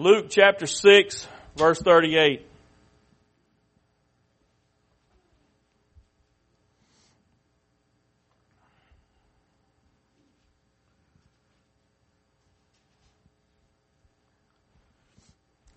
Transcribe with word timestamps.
Luke 0.00 0.26
chapter 0.30 0.68
6, 0.68 1.26
verse 1.56 1.80
38. 1.80 2.46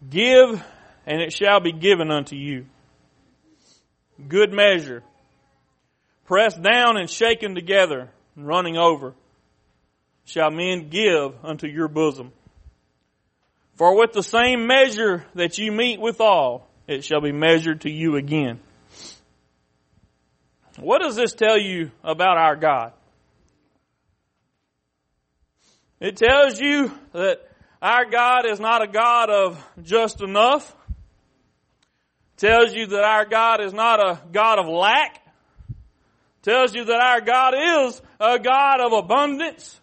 Give, 0.07 0.63
and 1.07 1.19
it 1.19 1.33
shall 1.33 1.59
be 1.59 1.71
given 1.71 2.11
unto 2.11 2.35
you. 2.35 2.67
Good 4.27 4.53
measure, 4.53 5.01
pressed 6.27 6.61
down 6.61 6.97
and 6.97 7.09
shaken 7.09 7.55
together, 7.55 8.11
and 8.35 8.45
running 8.45 8.77
over, 8.77 9.15
shall 10.25 10.51
men 10.51 10.89
give 10.89 11.33
unto 11.43 11.65
your 11.65 11.87
bosom. 11.87 12.31
For 13.81 13.97
with 13.97 14.13
the 14.13 14.21
same 14.21 14.67
measure 14.67 15.25
that 15.33 15.57
you 15.57 15.71
meet 15.71 15.99
withal, 15.99 16.67
it 16.85 17.03
shall 17.03 17.19
be 17.19 17.31
measured 17.31 17.81
to 17.81 17.89
you 17.89 18.15
again. 18.15 18.59
What 20.77 21.01
does 21.01 21.15
this 21.15 21.33
tell 21.33 21.57
you 21.57 21.89
about 22.03 22.37
our 22.37 22.55
God? 22.55 22.93
It 25.99 26.15
tells 26.15 26.59
you 26.59 26.91
that 27.13 27.41
our 27.81 28.05
God 28.05 28.45
is 28.45 28.59
not 28.59 28.83
a 28.83 28.87
God 28.87 29.31
of 29.31 29.67
just 29.81 30.21
enough. 30.21 30.75
It 32.35 32.37
tells 32.37 32.75
you 32.75 32.85
that 32.85 33.03
our 33.03 33.25
God 33.25 33.61
is 33.61 33.73
not 33.73 33.99
a 33.99 34.21
God 34.31 34.59
of 34.59 34.67
lack. 34.67 35.25
It 35.69 36.43
tells 36.43 36.75
you 36.75 36.85
that 36.85 37.01
our 37.01 37.21
God 37.21 37.55
is 37.87 37.99
a 38.19 38.37
God 38.37 38.79
of 38.79 38.93
abundance. 38.93 39.80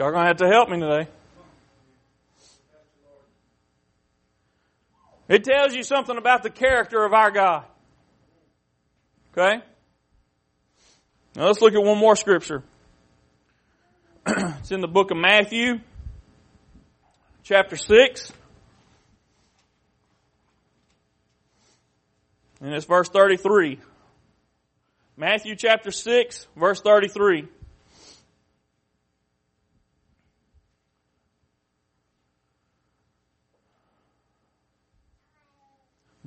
Y'all 0.00 0.12
gonna 0.12 0.28
have 0.28 0.38
to 0.38 0.48
help 0.48 0.70
me 0.70 0.80
today. 0.80 1.10
It 5.28 5.44
tells 5.44 5.74
you 5.74 5.82
something 5.82 6.16
about 6.16 6.42
the 6.42 6.48
character 6.48 7.04
of 7.04 7.12
our 7.12 7.30
God. 7.30 7.66
Okay? 9.36 9.62
Now 11.36 11.44
let's 11.48 11.60
look 11.60 11.74
at 11.74 11.82
one 11.82 11.98
more 11.98 12.16
scripture. 12.16 12.62
it's 14.26 14.72
in 14.72 14.80
the 14.80 14.88
book 14.88 15.10
of 15.10 15.18
Matthew, 15.18 15.80
chapter 17.42 17.76
6. 17.76 18.32
And 22.62 22.72
it's 22.72 22.86
verse 22.86 23.10
33. 23.10 23.78
Matthew 25.18 25.56
chapter 25.56 25.90
6, 25.90 26.46
verse 26.56 26.80
33. 26.80 27.48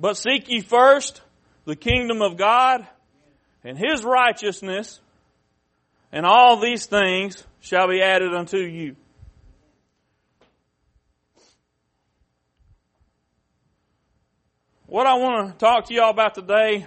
But 0.04 0.18
seek 0.18 0.50
ye 0.50 0.60
first 0.60 1.22
the 1.64 1.74
kingdom 1.74 2.20
of 2.20 2.36
God 2.36 2.86
and 3.64 3.78
his 3.78 4.04
righteousness, 4.04 5.00
and 6.12 6.26
all 6.26 6.58
these 6.58 6.84
things 6.84 7.42
shall 7.60 7.88
be 7.88 8.02
added 8.02 8.34
unto 8.34 8.58
you. 8.58 8.96
What 14.84 15.06
I 15.06 15.14
want 15.14 15.52
to 15.52 15.56
talk 15.56 15.86
to 15.86 15.94
y'all 15.94 16.10
about 16.10 16.34
today 16.34 16.86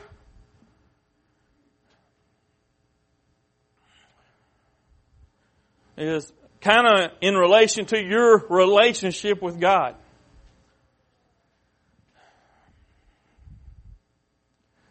is 5.97 6.31
kind 6.61 6.85
of 6.85 7.11
in 7.21 7.33
relation 7.33 7.87
to 7.87 7.99
your 7.99 8.45
relationship 8.47 9.41
with 9.41 9.59
God. 9.59 9.95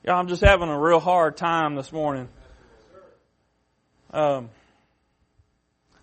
I'm 0.09 0.28
just 0.28 0.43
having 0.43 0.69
a 0.69 0.78
real 0.78 1.00
hard 1.00 1.37
time 1.37 1.75
this 1.75 1.91
morning. 1.91 2.28
Um, 4.12 4.50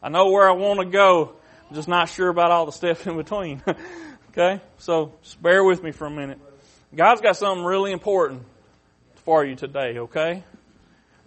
I 0.02 0.09
know 0.09 0.30
where 0.30 0.50
I 0.50 0.52
want 0.52 0.81
to 0.81 0.86
go. 0.86 1.36
I'm 1.69 1.75
just 1.75 1.88
not 1.88 2.09
sure 2.09 2.28
about 2.28 2.52
all 2.52 2.66
the 2.66 2.74
stuff 2.74 3.08
in 3.08 3.16
between. 3.16 3.63
okay? 4.31 4.62
So 4.80 5.13
just 5.22 5.42
bear 5.42 5.63
with 5.63 5.81
me 5.81 5.92
for 5.92 6.06
a 6.06 6.12
minute. 6.12 6.38
God's 6.94 7.22
got 7.22 7.38
something 7.38 7.63
really 7.63 7.94
important 7.94 8.44
for 9.24 9.46
you 9.46 9.56
today, 9.56 9.97
okay? 10.00 10.44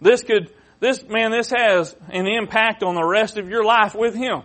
This 0.02 0.22
could, 0.22 0.52
this, 0.78 1.02
man, 1.02 1.30
this 1.30 1.50
has 1.56 1.96
an 2.10 2.26
impact 2.26 2.82
on 2.82 2.94
the 2.94 3.04
rest 3.04 3.38
of 3.38 3.48
your 3.48 3.64
life 3.64 3.94
with 3.94 4.14
Him. 4.14 4.42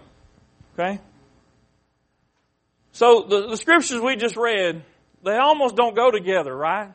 Okay? 0.73 1.01
So 2.93 3.25
the, 3.27 3.49
the 3.49 3.57
scriptures 3.57 3.99
we 3.99 4.15
just 4.15 4.37
read, 4.37 4.83
they 5.21 5.35
almost 5.35 5.75
don't 5.75 5.97
go 5.97 6.11
together, 6.11 6.55
right? 6.55 6.93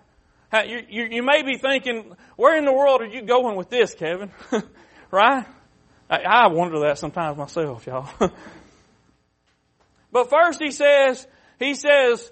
You, 0.52 0.82
you, 0.88 1.08
you, 1.10 1.22
may 1.22 1.42
be 1.42 1.58
thinking, 1.58 2.14
where 2.36 2.56
in 2.56 2.64
the 2.64 2.72
world 2.72 3.02
are 3.02 3.06
you 3.06 3.22
going 3.22 3.56
with 3.56 3.68
this, 3.68 3.94
Kevin? 3.94 4.30
right? 5.10 5.44
I, 6.08 6.16
I 6.18 6.46
wonder 6.48 6.80
that 6.80 6.98
sometimes 6.98 7.36
myself, 7.36 7.86
y'all. 7.86 8.08
but 10.12 10.30
first 10.30 10.62
he 10.62 10.70
says, 10.70 11.26
he 11.58 11.74
says, 11.74 12.30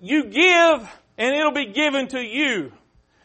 you 0.00 0.24
give 0.24 0.88
and 1.18 1.34
it'll 1.34 1.52
be 1.52 1.72
given 1.72 2.08
to 2.08 2.20
you. 2.20 2.72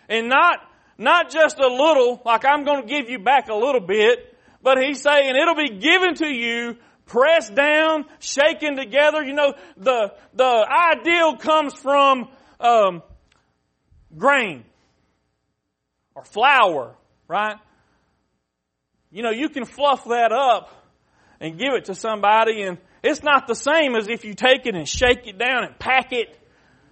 And 0.07 0.29
not, 0.29 0.59
not 0.97 1.29
just 1.29 1.59
a 1.59 1.67
little, 1.67 2.21
like 2.25 2.45
I'm 2.45 2.63
going 2.63 2.81
to 2.81 2.87
give 2.87 3.09
you 3.09 3.19
back 3.19 3.49
a 3.49 3.55
little 3.55 3.81
bit, 3.81 4.35
but 4.63 4.77
he's 4.81 5.01
saying 5.01 5.35
it'll 5.35 5.55
be 5.55 5.79
given 5.79 6.15
to 6.15 6.27
you 6.27 6.77
pressed 7.05 7.53
down, 7.53 8.05
shaken 8.19 8.77
together. 8.77 9.21
You 9.23 9.33
know, 9.33 9.53
the, 9.75 10.13
the 10.33 10.65
ideal 10.93 11.35
comes 11.35 11.73
from, 11.73 12.29
um, 12.59 13.03
grain 14.17 14.63
or 16.15 16.23
flour, 16.23 16.95
right? 17.27 17.57
You 19.11 19.23
know, 19.23 19.31
you 19.31 19.49
can 19.49 19.65
fluff 19.65 20.05
that 20.05 20.31
up 20.31 20.69
and 21.39 21.57
give 21.57 21.73
it 21.73 21.85
to 21.85 21.95
somebody 21.95 22.61
and 22.61 22.77
it's 23.03 23.23
not 23.23 23.47
the 23.47 23.55
same 23.55 23.95
as 23.95 24.07
if 24.07 24.25
you 24.25 24.33
take 24.33 24.65
it 24.65 24.75
and 24.75 24.87
shake 24.87 25.25
it 25.25 25.39
down 25.39 25.63
and 25.63 25.77
pack 25.79 26.11
it. 26.11 26.37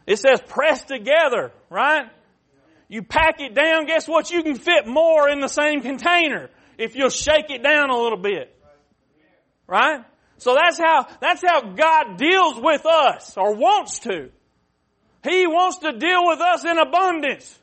It 0.07 0.17
says 0.17 0.41
press 0.47 0.83
together, 0.83 1.51
right? 1.69 2.07
You 2.87 3.03
pack 3.03 3.39
it 3.39 3.53
down, 3.53 3.85
guess 3.85 4.07
what? 4.07 4.31
You 4.31 4.41
can 4.41 4.55
fit 4.55 4.87
more 4.87 5.29
in 5.29 5.39
the 5.39 5.47
same 5.47 5.81
container 5.81 6.49
if 6.79 6.95
you'll 6.95 7.09
shake 7.09 7.51
it 7.51 7.61
down 7.61 7.91
a 7.91 7.95
little 7.95 8.17
bit. 8.17 8.55
Right? 9.67 10.03
So 10.37 10.55
that's 10.55 10.79
how, 10.79 11.05
that's 11.21 11.43
how 11.45 11.61
God 11.61 12.17
deals 12.17 12.55
with 12.59 12.85
us, 12.85 13.37
or 13.37 13.53
wants 13.53 13.99
to. 13.99 14.31
He 15.23 15.47
wants 15.47 15.79
to 15.79 15.91
deal 15.91 16.27
with 16.27 16.39
us 16.39 16.65
in 16.65 16.77
abundance. 16.77 17.59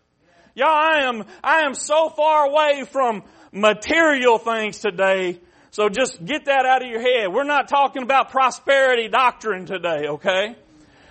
Y'all, 0.55 0.69
I 0.69 1.03
am, 1.03 1.25
I 1.43 1.61
am 1.63 1.75
so 1.75 2.09
far 2.09 2.47
away 2.47 2.85
from 2.85 3.23
material 3.53 4.39
things 4.39 4.79
today. 4.79 5.41
So 5.71 5.89
just 5.89 6.25
get 6.25 6.47
that 6.47 6.65
out 6.65 6.83
of 6.83 6.91
your 6.91 7.01
head. 7.01 7.33
We're 7.33 7.45
not 7.45 7.69
talking 7.69 8.03
about 8.03 8.31
prosperity 8.31 9.09
doctrine 9.09 9.67
today, 9.67 10.07
okay? 10.09 10.57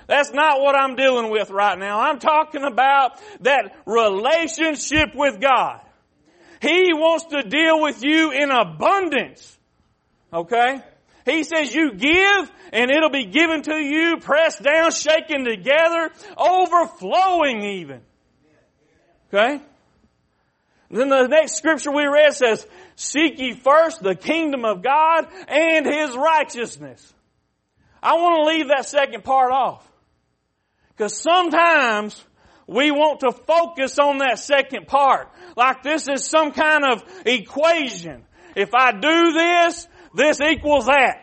That's 0.07 0.31
not 0.31 0.61
what 0.61 0.75
I'm 0.75 0.95
dealing 0.95 1.31
with 1.31 1.49
right 1.49 1.77
now. 1.77 1.99
I'm 1.99 2.19
talking 2.19 2.63
about 2.63 3.19
that 3.41 3.75
relationship 3.85 5.15
with 5.15 5.39
God. 5.39 5.81
He 6.61 6.93
wants 6.93 7.25
to 7.25 7.43
deal 7.43 7.81
with 7.81 8.03
you 8.03 8.31
in 8.31 8.51
abundance. 8.51 9.57
Okay? 10.33 10.81
He 11.25 11.43
says 11.43 11.73
you 11.73 11.93
give 11.93 12.51
and 12.71 12.91
it'll 12.91 13.09
be 13.09 13.25
given 13.25 13.63
to 13.63 13.75
you, 13.75 14.17
pressed 14.17 14.61
down, 14.61 14.91
shaken 14.91 15.43
together, 15.43 16.11
overflowing 16.37 17.63
even. 17.63 18.01
Okay? 19.33 19.61
then 20.91 21.09
the 21.09 21.27
next 21.27 21.55
scripture 21.55 21.91
we 21.91 22.05
read 22.05 22.33
says, 22.33 22.65
seek 22.95 23.39
ye 23.39 23.53
first 23.53 24.01
the 24.01 24.15
kingdom 24.15 24.63
of 24.63 24.81
God 24.81 25.27
and 25.47 25.85
His 25.85 26.15
righteousness. 26.15 27.13
I 28.01 28.13
want 28.13 28.35
to 28.35 28.55
leave 28.55 28.67
that 28.67 28.85
second 28.85 29.23
part 29.23 29.51
off. 29.51 29.85
Because 30.89 31.19
sometimes 31.19 32.23
we 32.67 32.91
want 32.91 33.21
to 33.21 33.31
focus 33.31 33.99
on 33.99 34.19
that 34.19 34.39
second 34.39 34.87
part. 34.87 35.29
Like 35.57 35.83
this 35.83 36.07
is 36.07 36.23
some 36.23 36.51
kind 36.51 36.85
of 36.85 37.03
equation. 37.25 38.23
If 38.55 38.73
I 38.73 38.91
do 38.91 39.33
this, 39.33 39.87
this 40.15 40.39
equals 40.41 40.85
that. 40.85 41.21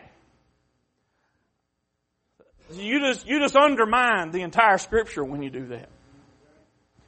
You 2.71 2.99
just, 2.99 3.27
you 3.27 3.39
just 3.39 3.55
undermine 3.55 4.31
the 4.31 4.41
entire 4.41 4.77
scripture 4.77 5.23
when 5.23 5.43
you 5.43 5.49
do 5.49 5.67
that. 5.67 5.89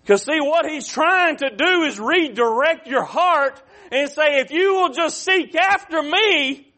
Because 0.01 0.23
see, 0.23 0.39
what 0.39 0.69
he's 0.69 0.87
trying 0.87 1.37
to 1.37 1.49
do 1.55 1.83
is 1.83 1.99
redirect 1.99 2.87
your 2.87 3.03
heart 3.03 3.61
and 3.91 4.09
say, 4.09 4.39
if 4.39 4.51
you 4.51 4.75
will 4.75 4.93
just 4.93 5.23
seek 5.23 5.55
after 5.55 6.01
me, 6.01 6.71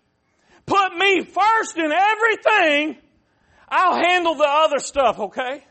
put 0.66 0.96
me 0.96 1.24
first 1.26 1.78
in 1.78 1.92
everything, 1.92 2.98
I'll 3.68 3.98
handle 3.98 4.36
the 4.36 4.48
other 4.48 4.80
stuff, 4.80 5.20
okay? 5.20 5.64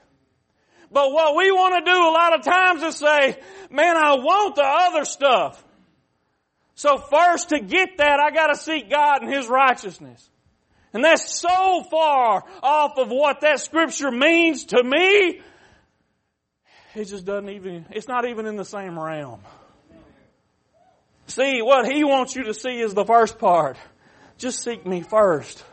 But 0.90 1.12
what 1.12 1.36
we 1.36 1.50
want 1.50 1.84
to 1.84 1.90
do 1.90 1.98
a 1.98 2.12
lot 2.12 2.34
of 2.34 2.44
times 2.44 2.82
is 2.82 2.96
say, 2.96 3.38
man, 3.70 3.96
I 3.96 4.14
want 4.14 4.56
the 4.56 4.64
other 4.64 5.04
stuff. 5.04 5.62
So 6.76 6.98
first 6.98 7.48
to 7.48 7.58
get 7.58 7.96
that, 7.98 8.20
I 8.20 8.30
gotta 8.30 8.54
seek 8.54 8.90
God 8.90 9.22
and 9.22 9.32
His 9.32 9.48
righteousness. 9.48 10.30
And 10.92 11.02
that's 11.02 11.40
so 11.40 11.82
far 11.90 12.44
off 12.62 12.98
of 12.98 13.08
what 13.08 13.40
that 13.40 13.60
scripture 13.60 14.10
means 14.10 14.66
to 14.66 14.84
me. 14.84 15.40
It 16.94 17.04
just 17.06 17.24
doesn't 17.24 17.48
even, 17.48 17.86
it's 17.90 18.08
not 18.08 18.26
even 18.26 18.46
in 18.46 18.56
the 18.56 18.64
same 18.64 18.98
realm. 18.98 19.40
See, 21.26 21.60
what 21.60 21.90
He 21.90 22.04
wants 22.04 22.36
you 22.36 22.44
to 22.44 22.54
see 22.54 22.78
is 22.78 22.94
the 22.94 23.04
first 23.04 23.38
part. 23.38 23.78
Just 24.36 24.62
seek 24.62 24.86
me 24.86 25.00
first. 25.00 25.64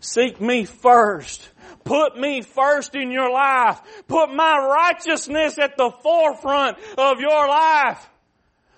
Seek 0.00 0.40
me 0.42 0.66
first. 0.66 1.48
Put 1.84 2.18
me 2.18 2.42
first 2.42 2.94
in 2.94 3.10
your 3.10 3.30
life. 3.30 3.80
Put 4.08 4.34
my 4.34 4.58
righteousness 4.58 5.58
at 5.58 5.78
the 5.78 5.90
forefront 6.02 6.76
of 6.98 7.20
your 7.20 7.48
life. 7.48 8.10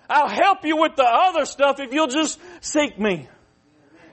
I'll 0.09 0.29
help 0.29 0.63
you 0.63 0.77
with 0.77 0.95
the 0.95 1.05
other 1.05 1.45
stuff 1.45 1.79
if 1.79 1.93
you'll 1.93 2.07
just 2.07 2.39
seek 2.61 2.99
me. 2.99 3.27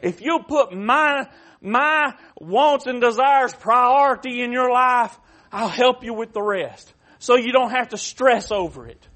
If 0.03 0.21
you'll 0.21 0.43
put 0.43 0.75
my, 0.75 1.29
my 1.61 2.15
wants 2.39 2.87
and 2.87 3.01
desires 3.01 3.55
priority 3.55 4.43
in 4.43 4.53
your 4.53 4.71
life, 4.73 5.19
I'll 5.51 5.69
help 5.69 6.05
you 6.05 6.15
with 6.15 6.33
the 6.33 6.43
rest. 6.43 6.93
So 7.19 7.37
you 7.37 7.53
don't 7.53 7.71
have 7.71 7.91
to 7.91 7.97
stress 7.97 8.51
over 8.51 8.87
it. 8.87 9.09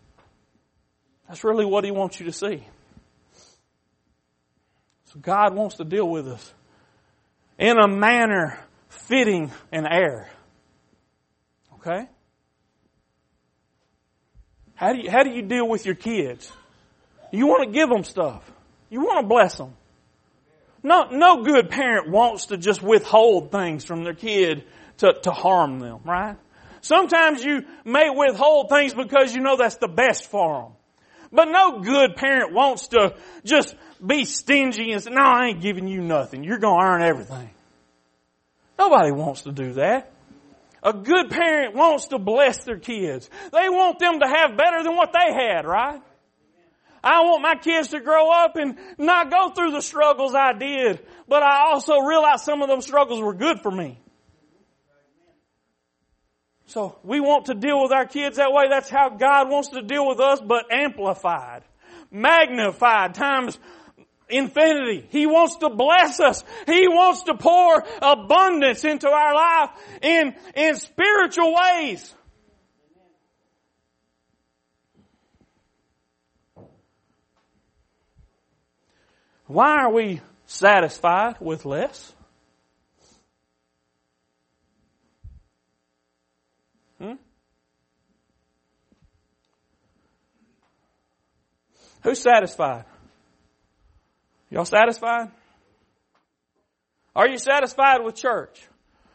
That's 1.27 1.45
really 1.45 1.67
what 1.67 1.85
He 1.85 1.91
wants 1.91 2.19
you 2.21 2.27
to 2.27 2.33
see. 2.33 2.65
So 5.07 5.19
God 5.21 5.55
wants 5.55 5.77
to 5.77 5.85
deal 5.85 6.09
with 6.09 6.29
us 6.29 6.55
in 7.59 7.79
a 7.79 7.89
manner 7.89 8.59
fitting 8.89 9.51
an 9.73 9.87
heir. 9.87 10.31
Okay? 11.75 12.09
How 14.75 14.93
do 14.93 15.01
you, 15.03 15.11
how 15.11 15.23
do 15.23 15.31
you 15.31 15.43
deal 15.43 15.69
with 15.69 15.85
your 15.85 15.97
kids? 15.97 16.51
You 17.31 17.47
want 17.47 17.65
to 17.65 17.71
give 17.71 17.89
them 17.89 18.05
stuff. 18.05 18.51
You 18.91 19.01
want 19.01 19.23
to 19.23 19.27
bless 19.27 19.57
them. 19.57 19.75
No, 20.83 21.09
no 21.11 21.43
good 21.43 21.71
parent 21.71 22.11
wants 22.11 22.47
to 22.47 22.57
just 22.57 22.83
withhold 22.83 23.51
things 23.51 23.85
from 23.85 24.05
their 24.05 24.15
kid 24.15 24.65
to, 24.99 25.13
to 25.25 25.31
harm 25.31 25.81
them, 25.81 26.01
right? 26.05 26.37
Sometimes 26.81 27.45
you 27.45 27.65
may 27.85 28.09
withhold 28.11 28.69
things 28.69 28.95
because 28.95 29.35
you 29.35 29.41
know 29.41 29.57
that's 29.57 29.77
the 29.77 29.89
best 29.89 30.31
for 30.31 30.63
them. 30.63 30.73
But 31.33 31.47
no 31.47 31.81
good 31.81 32.17
parent 32.17 32.55
wants 32.55 32.89
to 32.89 33.17
just 33.45 33.75
be 34.05 34.25
stingy 34.25 34.93
and 34.93 35.03
say, 35.03 35.11
no, 35.11 35.23
I 35.23 35.49
ain't 35.49 35.61
giving 35.61 35.89
you 35.89 36.01
nothing. 36.01 36.45
You're 36.45 36.59
going 36.59 36.81
to 36.81 36.87
earn 36.87 37.03
everything. 37.03 37.51
Nobody 38.79 39.11
wants 39.11 39.43
to 39.43 39.53
do 39.53 39.75
that. 39.75 40.13
A 40.83 40.93
good 40.93 41.29
parent 41.29 41.75
wants 41.75 42.07
to 42.07 42.19
bless 42.19 42.65
their 42.65 42.79
kids. 42.79 43.29
They 43.53 43.69
want 43.69 43.99
them 43.99 44.21
to 44.21 44.27
have 44.27 44.57
better 44.57 44.83
than 44.85 44.97
what 44.97 45.13
they 45.13 45.35
had, 45.35 45.67
right? 45.67 46.01
I 47.09 47.21
want 47.23 47.43
my 47.43 47.55
kids 47.55 47.89
to 47.89 48.01
grow 48.01 48.31
up 48.31 48.57
and 48.57 48.77
not 48.99 49.31
go 49.31 49.51
through 49.51 49.73
the 49.73 49.81
struggles 49.81 50.35
I 50.35 50.53
did, 50.53 51.01
but 51.27 51.43
I 51.43 51.71
also 51.71 52.01
realize 52.01 52.45
some 52.45 52.61
of 52.61 52.69
those 52.69 52.85
struggles 52.85 53.23
were 53.23 53.35
good 53.35 53.61
for 53.61 53.71
me. 53.71 53.99
So 56.67 56.99
we 57.03 57.19
want 57.19 57.47
to 57.47 57.55
deal 57.55 57.83
with 57.83 57.93
our 57.93 58.05
kids 58.05 58.37
that 58.37 58.53
way. 58.53 58.69
That's 58.69 58.91
how 58.91 59.09
God 59.09 59.49
wants 59.49 59.69
to 59.71 59.81
deal 59.81 60.07
with 60.07 60.21
us, 60.21 60.43
but 60.43 60.71
amplified, 60.71 61.63
magnified 62.11 63.15
times 63.15 63.59
infinity. 64.29 65.07
He 65.09 65.25
wants 65.25 65.57
to 65.57 65.71
bless 65.71 66.21
us. 66.21 66.45
He 66.67 66.89
wants 66.89 67.23
to 67.23 67.35
pour 67.35 67.85
abundance 68.03 68.85
into 68.85 69.09
our 69.09 69.35
life 69.35 69.71
in, 70.03 70.35
in 70.55 70.77
spiritual 70.77 71.55
ways. 71.55 72.15
Why 79.49 79.79
are 79.79 79.91
we 79.91 80.21
satisfied 80.45 81.37
with 81.41 81.65
less? 81.65 82.12
Hmm? 86.99 87.15
Who's 92.03 92.21
satisfied? 92.21 92.85
Y'all 94.50 94.67
satisfied? 94.67 95.31
Are 97.17 97.27
you 97.27 97.39
satisfied 97.39 98.05
with 98.05 98.17
church? 98.17 98.61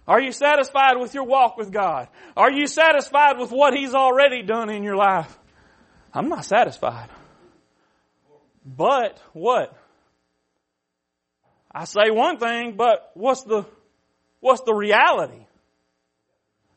Are 0.07 0.19
you 0.19 0.31
satisfied 0.31 0.95
with 0.99 1.13
your 1.13 1.25
walk 1.25 1.57
with 1.57 1.71
God? 1.71 2.07
Are 2.35 2.51
you 2.51 2.65
satisfied 2.65 3.37
with 3.37 3.51
what 3.51 3.75
He's 3.75 3.93
already 3.93 4.41
done 4.41 4.71
in 4.71 4.83
your 4.83 4.97
life? 4.97 5.37
I'm 6.11 6.27
not 6.27 6.43
satisfied. 6.43 7.09
But 8.65 9.21
what? 9.33 9.77
I 11.73 11.85
say 11.85 12.09
one 12.09 12.37
thing, 12.37 12.75
but 12.77 13.11
what's 13.15 13.43
the, 13.43 13.65
what's 14.39 14.61
the 14.61 14.73
reality? 14.73 15.47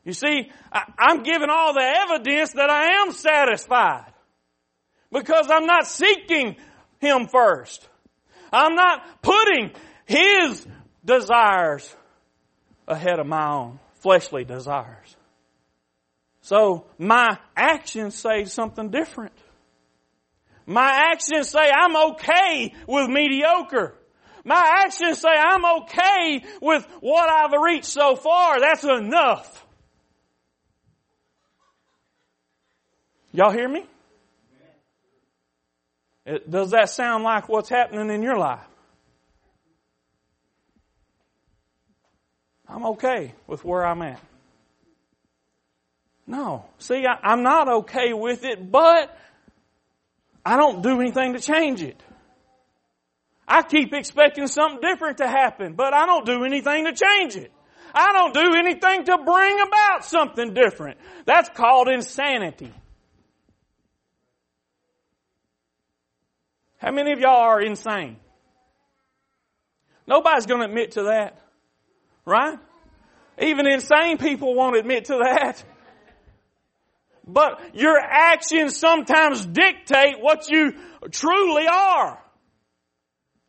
You 0.03 0.13
see, 0.13 0.49
I, 0.71 0.83
I'm 0.97 1.23
giving 1.23 1.49
all 1.49 1.73
the 1.73 1.81
evidence 1.81 2.53
that 2.53 2.69
I 2.69 3.01
am 3.01 3.11
satisfied. 3.11 4.13
Because 5.11 5.49
I'm 5.51 5.65
not 5.65 5.85
seeking 5.85 6.55
Him 6.99 7.27
first. 7.27 7.87
I'm 8.51 8.75
not 8.75 9.21
putting 9.21 9.71
His 10.05 10.65
desires 11.03 11.93
ahead 12.87 13.19
of 13.19 13.27
my 13.27 13.51
own 13.51 13.79
fleshly 13.99 14.45
desires. 14.45 15.15
So 16.41 16.85
my 16.97 17.37
actions 17.57 18.15
say 18.15 18.45
something 18.45 18.89
different. 18.89 19.33
My 20.65 21.09
actions 21.11 21.49
say 21.49 21.69
I'm 21.69 21.95
okay 22.13 22.73
with 22.87 23.09
mediocre. 23.09 23.96
My 24.47 24.81
actions 24.85 25.19
say 25.19 25.27
I'm 25.27 25.65
okay 25.81 26.41
with 26.61 26.87
what 27.01 27.29
I've 27.29 27.51
reached 27.61 27.83
so 27.83 28.15
far. 28.15 28.61
That's 28.61 28.85
enough. 28.85 29.65
Y'all 33.33 33.51
hear 33.51 33.67
me? 33.67 33.85
It, 36.25 36.49
does 36.49 36.71
that 36.71 36.89
sound 36.89 37.25
like 37.25 37.49
what's 37.49 37.67
happening 37.67 38.09
in 38.09 38.23
your 38.23 38.37
life? 38.37 38.65
I'm 42.69 42.85
okay 42.85 43.33
with 43.47 43.65
where 43.65 43.85
I'm 43.85 44.01
at. 44.01 44.21
No. 46.25 46.63
See, 46.79 47.05
I, 47.05 47.19
I'm 47.21 47.43
not 47.43 47.67
okay 47.67 48.13
with 48.13 48.45
it, 48.45 48.71
but 48.71 49.13
I 50.45 50.55
don't 50.55 50.81
do 50.81 51.01
anything 51.01 51.33
to 51.33 51.41
change 51.41 51.81
it. 51.81 52.01
I 53.47 53.61
keep 53.63 53.93
expecting 53.93 54.47
something 54.47 54.81
different 54.81 55.19
to 55.19 55.27
happen, 55.27 55.73
but 55.73 55.93
I 55.93 56.05
don't 56.05 56.25
do 56.25 56.43
anything 56.43 56.85
to 56.85 56.93
change 56.93 57.35
it. 57.35 57.51
I 57.93 58.11
don't 58.11 58.33
do 58.33 58.53
anything 58.55 59.05
to 59.05 59.17
bring 59.17 59.59
about 59.61 60.03
something 60.03 60.53
different. 60.53 60.97
That's 61.25 61.49
called 61.49 61.87
insanity. 61.87 62.73
How 66.77 66.91
many 66.91 67.13
of 67.13 67.19
y'all 67.19 67.41
are 67.41 67.61
insane? 67.61 68.17
Nobody's 70.05 70.45
going 70.45 70.61
to 70.61 70.67
admit 70.67 70.91
to 70.91 71.03
that. 71.03 71.41
Right? 72.25 72.59
Even 73.41 73.65
insane 73.67 74.17
people 74.17 74.53
won't 74.55 74.75
admit 74.75 75.05
to 75.05 75.19
that. 75.23 75.63
But 77.25 77.75
your 77.75 77.97
actions 77.99 78.77
sometimes 78.77 79.45
dictate 79.45 80.15
what 80.19 80.49
you 80.49 80.73
truly 81.11 81.67
are. 81.67 82.21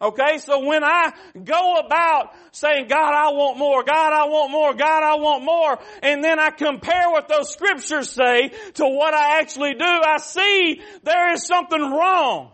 Okay, 0.01 0.39
so 0.39 0.65
when 0.65 0.85
I 0.85 1.13
go 1.43 1.75
about 1.75 2.33
saying, 2.53 2.87
God, 2.87 3.15
I 3.15 3.33
want 3.33 3.59
more, 3.59 3.83
God, 3.83 4.13
I 4.13 4.29
want 4.29 4.53
more, 4.53 4.73
God, 4.73 5.03
I 5.03 5.17
want 5.17 5.43
more, 5.43 5.77
and 6.05 6.23
then 6.23 6.39
I 6.39 6.51
compare 6.51 7.11
what 7.11 7.27
those 7.27 7.53
scriptures 7.53 8.09
say 8.09 8.53
to 8.75 8.85
what 8.85 9.13
I 9.13 9.41
actually 9.41 9.75
do, 9.75 9.85
I 9.85 10.19
see 10.19 10.81
there 11.03 11.33
is 11.33 11.45
something 11.45 11.81
wrong. 11.81 12.53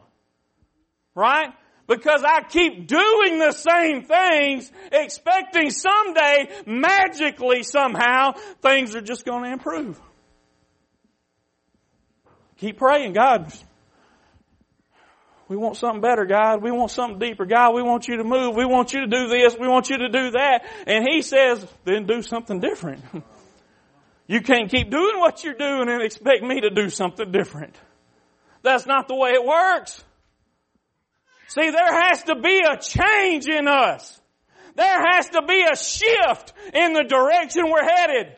Right? 1.15 1.51
Because 1.87 2.25
I 2.25 2.45
keep 2.45 2.87
doing 2.87 3.39
the 3.39 3.53
same 3.53 4.05
things, 4.05 4.73
expecting 4.91 5.69
someday, 5.69 6.49
magically 6.65 7.63
somehow, 7.63 8.33
things 8.63 8.97
are 8.97 9.03
just 9.03 9.27
going 9.27 9.45
to 9.45 9.53
improve. 9.53 10.01
Keep 12.57 12.79
praying, 12.79 13.13
God, 13.13 13.53
we 15.49 15.57
want 15.57 15.77
something 15.77 16.01
better, 16.01 16.25
God. 16.25 16.63
We 16.63 16.71
want 16.71 16.91
something 16.91 17.19
deeper. 17.19 17.45
God, 17.45 17.75
we 17.75 17.83
want 17.83 18.09
you 18.09 18.17
to 18.17 18.25
move. 18.25 18.57
We 18.57 18.65
want 18.65 18.95
you 18.95 19.01
to 19.01 19.07
do 19.07 19.29
this. 19.29 19.57
We 19.59 19.69
want 19.69 19.91
you 19.91 19.99
to 19.99 20.09
do 20.09 20.31
that. 20.33 20.65
And 20.87 21.07
He 21.07 21.21
says, 21.23 21.67
then 21.85 22.07
do 22.07 22.23
something 22.23 22.61
different. 22.61 23.05
you 24.27 24.41
can't 24.41 24.71
keep 24.71 24.91
doing 24.91 25.19
what 25.19 25.45
you're 25.45 25.55
doing 25.55 25.89
and 25.89 26.03
expect 26.03 26.43
me 26.43 26.63
to 26.63 26.71
do 26.71 26.89
something 26.89 27.31
different. 27.31 27.75
That's 28.63 28.87
not 28.87 29.09
the 29.09 29.15
way 29.15 29.31
it 29.31 29.45
works. 29.45 30.03
See, 31.49 31.71
there 31.71 32.03
has 32.03 32.23
to 32.25 32.37
be 32.37 32.61
a 32.61 32.79
change 32.79 33.47
in 33.47 33.69
us. 33.69 34.21
There 34.77 35.03
has 35.13 35.29
to 35.31 35.43
be 35.47 35.63
a 35.63 35.77
shift 35.77 36.53
in 36.73 36.95
the 36.95 37.05
direction 37.05 37.71
we're 37.71 37.85
headed. 37.85 38.37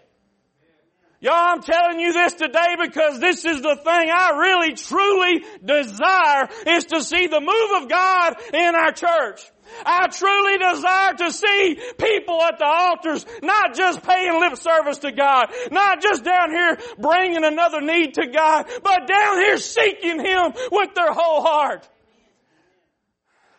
Y'all, 1.20 1.32
I'm 1.35 1.62
telling 1.62 1.99
you 1.99 2.12
this 2.12 2.35
today 2.35 2.76
because 2.78 3.20
this 3.20 3.44
is 3.44 3.62
the 3.62 3.76
thing 3.76 4.11
I 4.11 4.37
really 4.38 4.75
truly 4.75 5.44
desire 5.64 6.49
is 6.66 6.85
to 6.87 7.02
see 7.02 7.26
the 7.26 7.40
move 7.40 7.82
of 7.82 7.88
God 7.88 8.37
in 8.52 8.75
our 8.75 8.92
church. 8.92 9.40
I 9.85 10.08
truly 10.08 10.58
desire 10.58 11.14
to 11.14 11.32
see 11.32 11.80
people 11.99 12.40
at 12.42 12.58
the 12.58 12.66
altars 12.66 13.25
not 13.42 13.75
just 13.75 14.02
paying 14.02 14.38
lip 14.40 14.56
service 14.56 14.99
to 14.99 15.12
God, 15.12 15.52
not 15.70 16.02
just 16.02 16.23
down 16.23 16.50
here 16.50 16.78
bringing 16.99 17.44
another 17.44 17.80
need 17.80 18.14
to 18.14 18.26
God, 18.26 18.66
but 18.82 19.06
down 19.06 19.38
here 19.38 19.58
seeking 19.58 20.20
Him 20.20 20.52
with 20.70 20.94
their 20.94 21.12
whole 21.12 21.42
heart. 21.42 21.88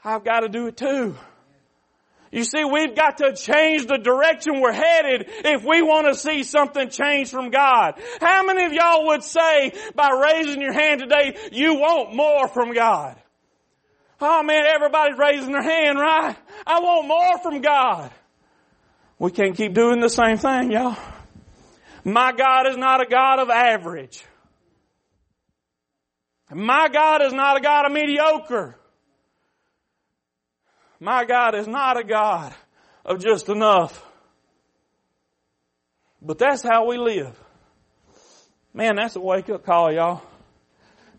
I've 0.03 0.23
got 0.23 0.41
to 0.41 0.49
do 0.49 0.67
it 0.67 0.77
too. 0.77 1.15
You 2.31 2.43
see, 2.43 2.63
we've 2.65 2.95
got 2.95 3.17
to 3.19 3.33
change 3.33 3.85
the 3.87 3.97
direction 3.97 4.59
we're 4.59 4.73
headed 4.73 5.27
if 5.45 5.63
we 5.63 5.81
want 5.81 6.07
to 6.07 6.15
see 6.15 6.43
something 6.43 6.89
change 6.89 7.29
from 7.29 7.49
God. 7.49 7.95
How 8.19 8.43
many 8.43 8.65
of 8.65 8.73
y'all 8.73 9.07
would 9.07 9.23
say 9.23 9.71
by 9.95 10.09
raising 10.09 10.61
your 10.61 10.73
hand 10.73 11.01
today, 11.01 11.37
you 11.51 11.75
want 11.75 12.15
more 12.15 12.47
from 12.47 12.73
God? 12.73 13.15
Oh 14.19 14.43
man, 14.43 14.63
everybody's 14.65 15.17
raising 15.17 15.51
their 15.51 15.61
hand, 15.61 15.99
right? 15.99 16.35
I 16.65 16.79
want 16.79 17.07
more 17.07 17.37
from 17.39 17.61
God. 17.61 18.11
We 19.19 19.31
can't 19.31 19.55
keep 19.55 19.73
doing 19.73 19.99
the 19.99 20.09
same 20.09 20.37
thing, 20.37 20.71
y'all. 20.71 20.97
My 22.03 22.31
God 22.31 22.67
is 22.67 22.77
not 22.77 23.01
a 23.01 23.05
God 23.05 23.39
of 23.39 23.49
average. 23.49 24.23
My 26.53 26.87
God 26.87 27.21
is 27.21 27.33
not 27.33 27.57
a 27.57 27.61
God 27.61 27.85
of 27.85 27.91
mediocre. 27.91 28.75
My 30.99 31.25
God 31.25 31.55
is 31.55 31.67
not 31.67 31.97
a 31.97 32.03
God 32.03 32.53
of 33.05 33.19
just 33.23 33.49
enough. 33.49 34.03
But 36.21 36.39
that's 36.39 36.63
how 36.63 36.87
we 36.87 36.97
live. 36.97 37.39
Man, 38.73 38.95
that's 38.95 39.15
a 39.15 39.19
wake 39.19 39.49
up 39.49 39.65
call, 39.65 39.93
y'all. 39.93 40.21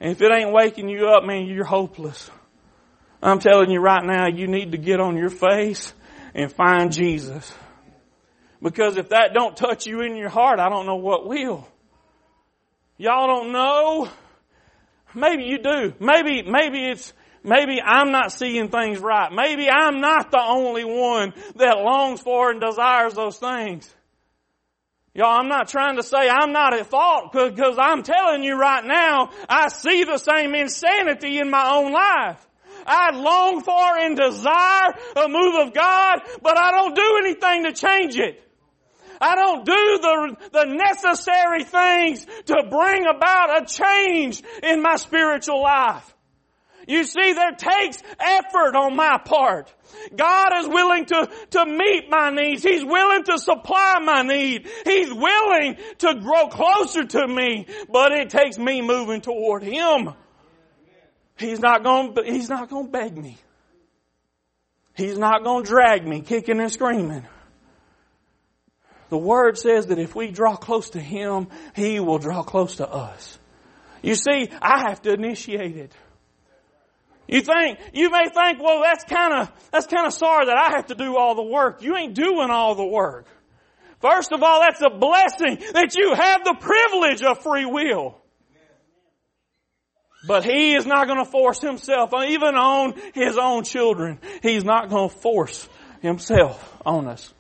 And 0.01 0.13
if 0.13 0.21
it 0.21 0.31
ain't 0.33 0.53
waking 0.53 0.89
you 0.89 1.09
up, 1.09 1.25
man, 1.25 1.47
you're 1.47 1.65
hopeless. 1.65 2.31
I'm 3.23 3.41
telling 3.41 3.71
you 3.71 3.81
right 3.81 4.05
now, 4.05 4.29
you 4.29 4.47
need 4.47 4.73
to 4.73 4.79
get 4.79 5.01
on 5.01 5.17
your 5.17 5.31
face 5.31 5.93
and 6.35 6.53
find 6.53 6.93
Jesus. 6.93 7.53
Because 8.63 8.97
if 8.97 9.11
that 9.11 9.35
don't 9.35 9.57
touch 9.57 9.87
you 9.87 10.03
in 10.03 10.17
your 10.17 10.29
heart, 10.29 10.61
I 10.61 10.69
don't 10.69 10.87
know 10.87 10.97
what 10.97 11.27
will. 11.27 11.67
Y'all 12.97 13.27
don't 13.27 13.53
know. 13.53 14.09
Maybe 15.15 15.45
you 15.45 15.59
do. 15.59 15.95
Maybe, 16.01 16.43
maybe 16.43 16.87
it's, 16.87 17.13
maybe 17.49 17.81
I'm 17.83 18.13
not 18.13 18.33
seeing 18.33 18.69
things 18.69 19.01
right. 19.01 19.33
Maybe 19.33 19.69
I'm 19.69 20.01
not 20.01 20.31
the 20.31 20.41
only 20.41 20.85
one 20.85 21.33
that 21.57 21.79
longs 21.79 22.21
for 22.21 22.51
and 22.51 22.61
desires 22.61 23.15
those 23.15 23.39
things. 23.39 23.93
Y'all, 25.15 25.41
I'm 25.41 25.49
not 25.49 25.69
trying 25.69 25.97
to 25.97 26.03
say 26.03 26.29
I'm 26.29 26.53
not 26.53 26.79
at 26.79 26.87
fault 26.87 27.33
because 27.33 27.77
I'm 27.77 28.05
telling 28.05 28.45
you 28.45 28.57
right 28.57 28.85
now, 28.85 29.31
I 29.49 29.69
see 29.69 30.05
the 30.05 30.19
same 30.19 30.55
insanity 30.55 31.41
in 31.41 31.51
my 31.51 31.73
own 31.75 31.93
life. 31.93 32.47
I 32.87 33.11
long 33.17 33.63
for 33.63 33.99
and 33.99 34.17
desire 34.17 34.95
a 35.17 35.29
move 35.29 35.67
of 35.67 35.75
God, 35.75 36.21
but 36.43 36.57
I 36.57 36.71
don't 36.71 36.95
do 36.95 37.19
anything 37.25 37.65
to 37.65 37.73
change 37.73 38.17
it. 38.17 38.45
I 39.21 39.35
don't 39.35 39.65
do 39.65 39.73
the, 39.73 40.37
the 40.53 40.65
necessary 40.67 41.65
things 41.65 42.25
to 42.47 42.69
bring 42.71 43.07
about 43.07 43.63
a 43.63 43.67
change 43.67 44.43
in 44.63 44.81
my 44.81 44.97
spiritual 44.97 45.63
life. 45.63 46.15
You 46.89 47.05
see, 47.05 47.35
there 47.35 47.53
takes 47.53 48.03
effort 48.19 48.75
on 48.75 48.97
my 48.97 49.19
part. 49.23 49.73
God 50.17 50.49
is 50.57 50.69
willing 50.69 51.05
to, 51.05 51.31
to 51.51 51.67
meet 51.67 52.09
my 52.09 52.31
needs. 52.31 52.63
He's 52.63 52.83
willing 52.83 53.25
to 53.25 53.37
supply 53.37 53.99
my 54.03 54.23
need. 54.23 54.67
He's 54.87 55.13
willing 55.13 55.77
to 55.99 56.15
grow 56.15 56.49
closer 56.49 57.05
to 57.05 57.29
me, 57.29 57.67
but 57.91 58.13
it 58.13 58.31
takes 58.31 58.59
me 58.59 58.81
moving 58.81 59.21
toward 59.21 59.63
Him. 59.63 60.15
He's 61.37 61.61
not 61.61 61.85
going, 61.85 62.17
he's 62.25 62.49
not 62.49 62.71
going 62.71 62.87
to 62.87 62.91
beg 62.91 63.17
me. 63.17 63.37
He's 64.95 65.19
not 65.19 65.45
going 65.45 65.65
to 65.65 65.69
drag 65.69 66.07
me 66.07 66.23
kicking 66.23 66.59
and 66.59 66.73
screaming. 66.73 67.27
The 69.11 69.19
Word 69.19 69.59
says 69.59 69.87
that 69.89 69.99
if 69.99 70.15
we 70.15 70.31
draw 70.31 70.57
close 70.57 70.91
to 70.91 71.01
Him, 71.01 71.49
He 71.77 72.01
will 72.01 72.19
draw 72.19 72.43
close 72.43 72.77
to 72.77 72.89
us. 72.89 73.39
You 74.01 74.15
see, 74.15 74.49
I 74.63 74.89
have 74.89 75.03
to 75.03 75.13
initiate 75.13 75.77
it. 75.77 75.93
You 77.29 77.43
think, 77.43 77.79
you 77.93 78.11
may 78.11 78.31
think, 78.31 78.61
well, 78.61 78.81
that's 78.83 79.05
kinda, 79.05 79.53
that's 79.71 79.87
kinda 79.87 80.11
sorry 80.11 80.47
that 80.47 80.57
I 80.57 80.71
have 80.77 80.87
to 80.87 80.95
do 80.95 81.17
all 81.17 81.35
the 81.35 81.43
work. 81.43 81.83
You 81.83 81.95
ain't 81.97 82.15
doing 82.15 82.51
all 82.51 82.75
the 82.75 82.87
work. 82.87 83.27
First 84.01 84.33
of 84.33 84.43
all, 84.43 84.61
that's 84.61 84.81
a 84.81 84.91
blessing 84.91 85.59
that 85.73 85.95
you 85.95 86.15
have 86.15 86.45
the 86.45 86.57
privilege 86.59 87.23
of 87.23 87.43
free 87.43 87.67
will. 87.67 88.17
But 90.27 90.45
he 90.45 90.75
is 90.75 90.87
not 90.87 91.07
going 91.07 91.25
to 91.25 91.31
force 91.31 91.61
himself, 91.61 92.13
even 92.13 92.55
on 92.55 92.95
his 93.15 93.37
own 93.39 93.65
children. 93.65 94.19
He's 94.43 94.65
not 94.65 94.89
going 94.89 95.11
to 95.11 95.17
force 95.17 95.69
himself 96.01 96.77
on 96.85 97.07
us. 97.09 97.33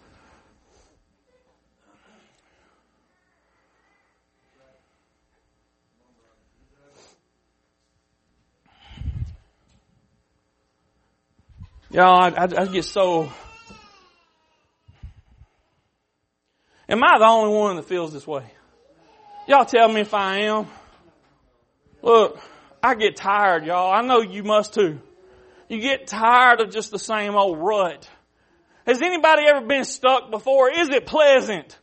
Y'all, 11.90 12.21
I, 12.21 12.28
I, 12.28 12.62
I 12.62 12.66
get 12.66 12.85
so. 12.85 13.33
Am 16.88 17.02
I 17.02 17.18
the 17.18 17.26
only 17.26 17.57
one 17.57 17.76
that 17.76 17.87
feels 17.87 18.12
this 18.12 18.26
way? 18.26 18.45
Y'all 19.47 19.64
tell 19.64 19.88
me 19.88 20.02
if 20.02 20.12
I 20.12 20.40
am. 20.40 20.66
Look, 22.02 22.38
I 22.83 22.95
get 22.95 23.16
tired, 23.16 23.64
y'all. 23.64 23.90
I 23.90 24.02
know 24.02 24.21
you 24.21 24.42
must 24.42 24.75
too. 24.75 25.00
You 25.68 25.80
get 25.80 26.07
tired 26.07 26.61
of 26.61 26.71
just 26.71 26.90
the 26.90 26.99
same 26.99 27.35
old 27.35 27.59
rut. 27.59 28.09
Has 28.87 29.00
anybody 29.02 29.45
ever 29.47 29.66
been 29.66 29.85
stuck 29.85 30.30
before? 30.30 30.71
Is 30.71 30.88
it 30.90 31.07
pleasant? 31.07 31.78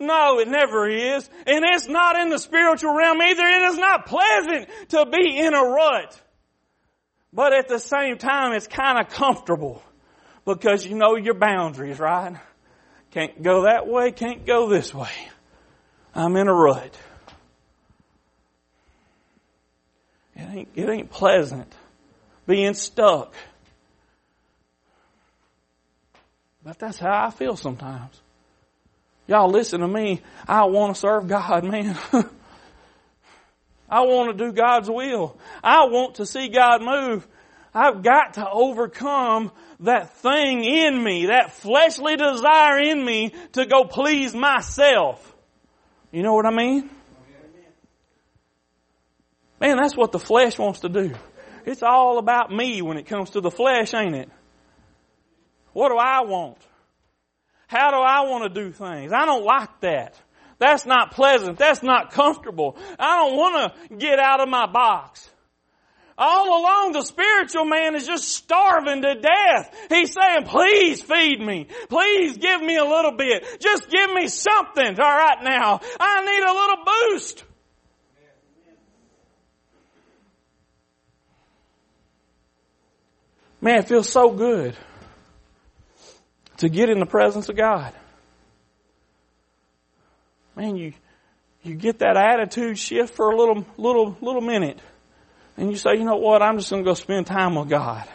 No, 0.00 0.38
it 0.40 0.48
never 0.48 0.88
is. 0.88 1.28
And 1.46 1.64
it's 1.64 1.88
not 1.88 2.18
in 2.18 2.30
the 2.30 2.38
spiritual 2.38 2.94
realm 2.94 3.20
either. 3.20 3.46
It 3.46 3.62
is 3.62 3.78
not 3.78 4.06
pleasant 4.06 4.68
to 4.90 5.06
be 5.06 5.38
in 5.38 5.54
a 5.54 5.62
rut. 5.62 6.22
But 7.32 7.52
at 7.52 7.68
the 7.68 7.78
same 7.78 8.18
time, 8.18 8.52
it's 8.52 8.66
kind 8.66 8.98
of 8.98 9.12
comfortable 9.12 9.82
because 10.44 10.86
you 10.86 10.96
know 10.96 11.16
your 11.16 11.34
boundaries, 11.34 11.98
right? 11.98 12.36
Can't 13.10 13.42
go 13.42 13.62
that 13.62 13.86
way, 13.86 14.12
can't 14.12 14.46
go 14.46 14.68
this 14.68 14.94
way. 14.94 15.10
I'm 16.14 16.36
in 16.36 16.48
a 16.48 16.54
rut. 16.54 16.96
It 20.34 20.48
ain't, 20.52 20.68
it 20.74 20.88
ain't 20.88 21.10
pleasant 21.10 21.72
being 22.46 22.74
stuck. 22.74 23.34
But 26.64 26.78
that's 26.78 26.98
how 26.98 27.26
I 27.26 27.30
feel 27.30 27.56
sometimes. 27.56 28.20
Y'all 29.26 29.50
listen 29.50 29.80
to 29.80 29.88
me. 29.88 30.22
I 30.46 30.64
want 30.64 30.94
to 30.94 31.00
serve 31.00 31.28
God, 31.28 31.64
man. 31.64 31.96
I 33.90 34.02
want 34.02 34.36
to 34.36 34.44
do 34.44 34.52
God's 34.52 34.90
will. 34.90 35.38
I 35.62 35.86
want 35.86 36.16
to 36.16 36.26
see 36.26 36.48
God 36.48 36.82
move. 36.82 37.26
I've 37.72 38.02
got 38.02 38.34
to 38.34 38.48
overcome 38.48 39.52
that 39.80 40.14
thing 40.16 40.64
in 40.64 41.02
me, 41.02 41.26
that 41.26 41.52
fleshly 41.52 42.16
desire 42.16 42.78
in 42.78 43.04
me 43.04 43.32
to 43.52 43.66
go 43.66 43.84
please 43.84 44.34
myself. 44.34 45.34
You 46.10 46.22
know 46.22 46.34
what 46.34 46.46
I 46.46 46.50
mean? 46.50 46.90
Man, 49.60 49.76
that's 49.76 49.96
what 49.96 50.12
the 50.12 50.18
flesh 50.18 50.58
wants 50.58 50.80
to 50.80 50.88
do. 50.88 51.14
It's 51.66 51.82
all 51.82 52.18
about 52.18 52.50
me 52.50 52.80
when 52.80 52.96
it 52.96 53.06
comes 53.06 53.30
to 53.30 53.40
the 53.40 53.50
flesh, 53.50 53.92
ain't 53.94 54.14
it? 54.14 54.30
What 55.72 55.90
do 55.90 55.96
I 55.96 56.22
want? 56.22 56.58
How 57.66 57.90
do 57.90 57.98
I 57.98 58.22
want 58.28 58.52
to 58.52 58.62
do 58.62 58.72
things? 58.72 59.12
I 59.12 59.26
don't 59.26 59.44
like 59.44 59.80
that. 59.80 60.18
That's 60.58 60.84
not 60.84 61.12
pleasant. 61.12 61.58
That's 61.58 61.82
not 61.82 62.12
comfortable. 62.12 62.76
I 62.98 63.16
don't 63.18 63.36
want 63.36 63.72
to 63.88 63.96
get 63.96 64.18
out 64.18 64.40
of 64.40 64.48
my 64.48 64.66
box. 64.66 65.30
All 66.20 66.60
along, 66.60 66.92
the 66.92 67.02
spiritual 67.02 67.64
man 67.64 67.94
is 67.94 68.04
just 68.04 68.28
starving 68.28 69.02
to 69.02 69.14
death. 69.20 69.86
He's 69.88 70.12
saying, 70.12 70.46
please 70.46 71.00
feed 71.00 71.40
me. 71.40 71.68
Please 71.88 72.36
give 72.36 72.60
me 72.60 72.76
a 72.76 72.84
little 72.84 73.12
bit. 73.12 73.60
Just 73.60 73.88
give 73.88 74.12
me 74.12 74.26
something. 74.26 74.98
All 74.98 75.16
right 75.16 75.38
now. 75.44 75.80
I 76.00 76.24
need 76.24 76.42
a 76.42 76.52
little 76.52 76.84
boost. 76.84 77.44
Man, 83.60 83.78
it 83.78 83.88
feels 83.88 84.08
so 84.08 84.30
good 84.30 84.76
to 86.58 86.68
get 86.68 86.90
in 86.90 86.98
the 86.98 87.06
presence 87.06 87.48
of 87.48 87.56
God. 87.56 87.92
Man, 90.58 90.74
you, 90.74 90.92
you 91.62 91.76
get 91.76 92.00
that 92.00 92.16
attitude 92.16 92.80
shift 92.80 93.14
for 93.14 93.30
a 93.30 93.36
little, 93.36 93.64
little, 93.76 94.16
little 94.20 94.40
minute. 94.40 94.80
And 95.56 95.70
you 95.70 95.76
say, 95.76 95.92
you 95.92 96.04
know 96.04 96.16
what, 96.16 96.42
I'm 96.42 96.58
just 96.58 96.68
going 96.68 96.82
to 96.82 96.90
go 96.90 96.94
spend 96.94 97.28
time 97.28 97.54
with 97.54 97.68
God. 97.68 98.08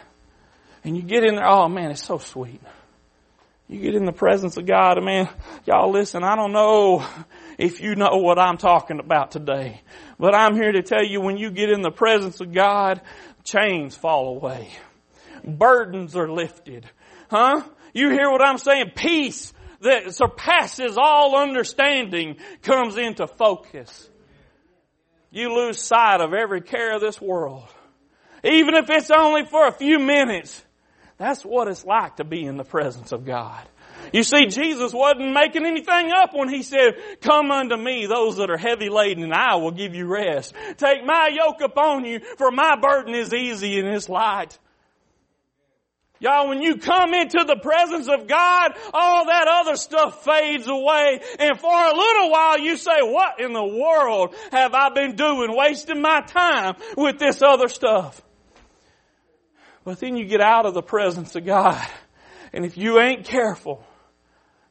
And 0.84 0.94
you 0.94 1.02
get 1.02 1.24
in 1.24 1.36
there, 1.36 1.48
oh 1.48 1.70
man, 1.70 1.90
it's 1.90 2.04
so 2.04 2.18
sweet. 2.18 2.60
You 3.66 3.80
get 3.80 3.94
in 3.94 4.04
the 4.04 4.12
presence 4.12 4.58
of 4.58 4.66
God, 4.66 4.98
and 4.98 5.06
man, 5.06 5.30
y'all 5.64 5.90
listen, 5.90 6.22
I 6.22 6.36
don't 6.36 6.52
know 6.52 7.06
if 7.56 7.80
you 7.80 7.94
know 7.94 8.16
what 8.16 8.38
I'm 8.38 8.58
talking 8.58 9.00
about 9.00 9.30
today. 9.30 9.80
But 10.18 10.34
I'm 10.34 10.54
here 10.54 10.72
to 10.72 10.82
tell 10.82 11.02
you 11.02 11.22
when 11.22 11.38
you 11.38 11.50
get 11.50 11.70
in 11.70 11.80
the 11.80 11.90
presence 11.90 12.42
of 12.42 12.52
God, 12.52 13.00
chains 13.42 13.96
fall 13.96 14.36
away. 14.36 14.68
Burdens 15.42 16.14
are 16.14 16.30
lifted. 16.30 16.84
Huh? 17.30 17.62
You 17.94 18.10
hear 18.10 18.30
what 18.30 18.46
I'm 18.46 18.58
saying? 18.58 18.92
Peace 18.94 19.54
that 19.84 20.14
surpasses 20.14 20.96
all 20.98 21.36
understanding 21.36 22.36
comes 22.62 22.96
into 22.96 23.26
focus. 23.26 24.10
You 25.30 25.54
lose 25.54 25.80
sight 25.80 26.20
of 26.20 26.34
every 26.34 26.60
care 26.60 26.94
of 26.94 27.00
this 27.00 27.20
world. 27.20 27.68
Even 28.42 28.74
if 28.74 28.90
it's 28.90 29.10
only 29.10 29.44
for 29.46 29.66
a 29.66 29.72
few 29.72 29.98
minutes, 29.98 30.62
that's 31.16 31.44
what 31.44 31.68
it's 31.68 31.84
like 31.84 32.16
to 32.16 32.24
be 32.24 32.44
in 32.44 32.56
the 32.56 32.64
presence 32.64 33.12
of 33.12 33.24
God. 33.24 33.66
You 34.12 34.22
see, 34.22 34.46
Jesus 34.46 34.92
wasn't 34.92 35.32
making 35.32 35.64
anything 35.64 36.12
up 36.12 36.34
when 36.34 36.48
He 36.48 36.62
said, 36.62 36.94
come 37.20 37.50
unto 37.50 37.76
me, 37.76 38.06
those 38.06 38.36
that 38.36 38.50
are 38.50 38.58
heavy 38.58 38.90
laden, 38.90 39.24
and 39.24 39.32
I 39.32 39.56
will 39.56 39.70
give 39.70 39.94
you 39.94 40.06
rest. 40.06 40.54
Take 40.76 41.04
my 41.04 41.30
yoke 41.32 41.60
upon 41.62 42.04
you, 42.04 42.20
for 42.36 42.50
my 42.50 42.76
burden 42.76 43.14
is 43.14 43.32
easy 43.32 43.78
and 43.78 43.88
it's 43.88 44.08
light. 44.08 44.58
Y'all, 46.24 46.48
when 46.48 46.62
you 46.62 46.78
come 46.78 47.12
into 47.12 47.44
the 47.46 47.56
presence 47.56 48.08
of 48.08 48.26
God, 48.26 48.72
all 48.94 49.26
that 49.26 49.46
other 49.46 49.76
stuff 49.76 50.24
fades 50.24 50.66
away. 50.66 51.20
And 51.38 51.60
for 51.60 51.70
a 51.70 51.94
little 51.94 52.30
while 52.30 52.58
you 52.58 52.78
say, 52.78 53.02
what 53.02 53.40
in 53.40 53.52
the 53.52 53.62
world 53.62 54.34
have 54.50 54.72
I 54.72 54.88
been 54.88 55.16
doing? 55.16 55.54
Wasting 55.54 56.00
my 56.00 56.22
time 56.22 56.76
with 56.96 57.18
this 57.18 57.42
other 57.42 57.68
stuff. 57.68 58.22
But 59.84 60.00
then 60.00 60.16
you 60.16 60.24
get 60.24 60.40
out 60.40 60.64
of 60.64 60.72
the 60.72 60.80
presence 60.80 61.36
of 61.36 61.44
God. 61.44 61.86
And 62.54 62.64
if 62.64 62.78
you 62.78 63.00
ain't 63.00 63.26
careful, 63.26 63.84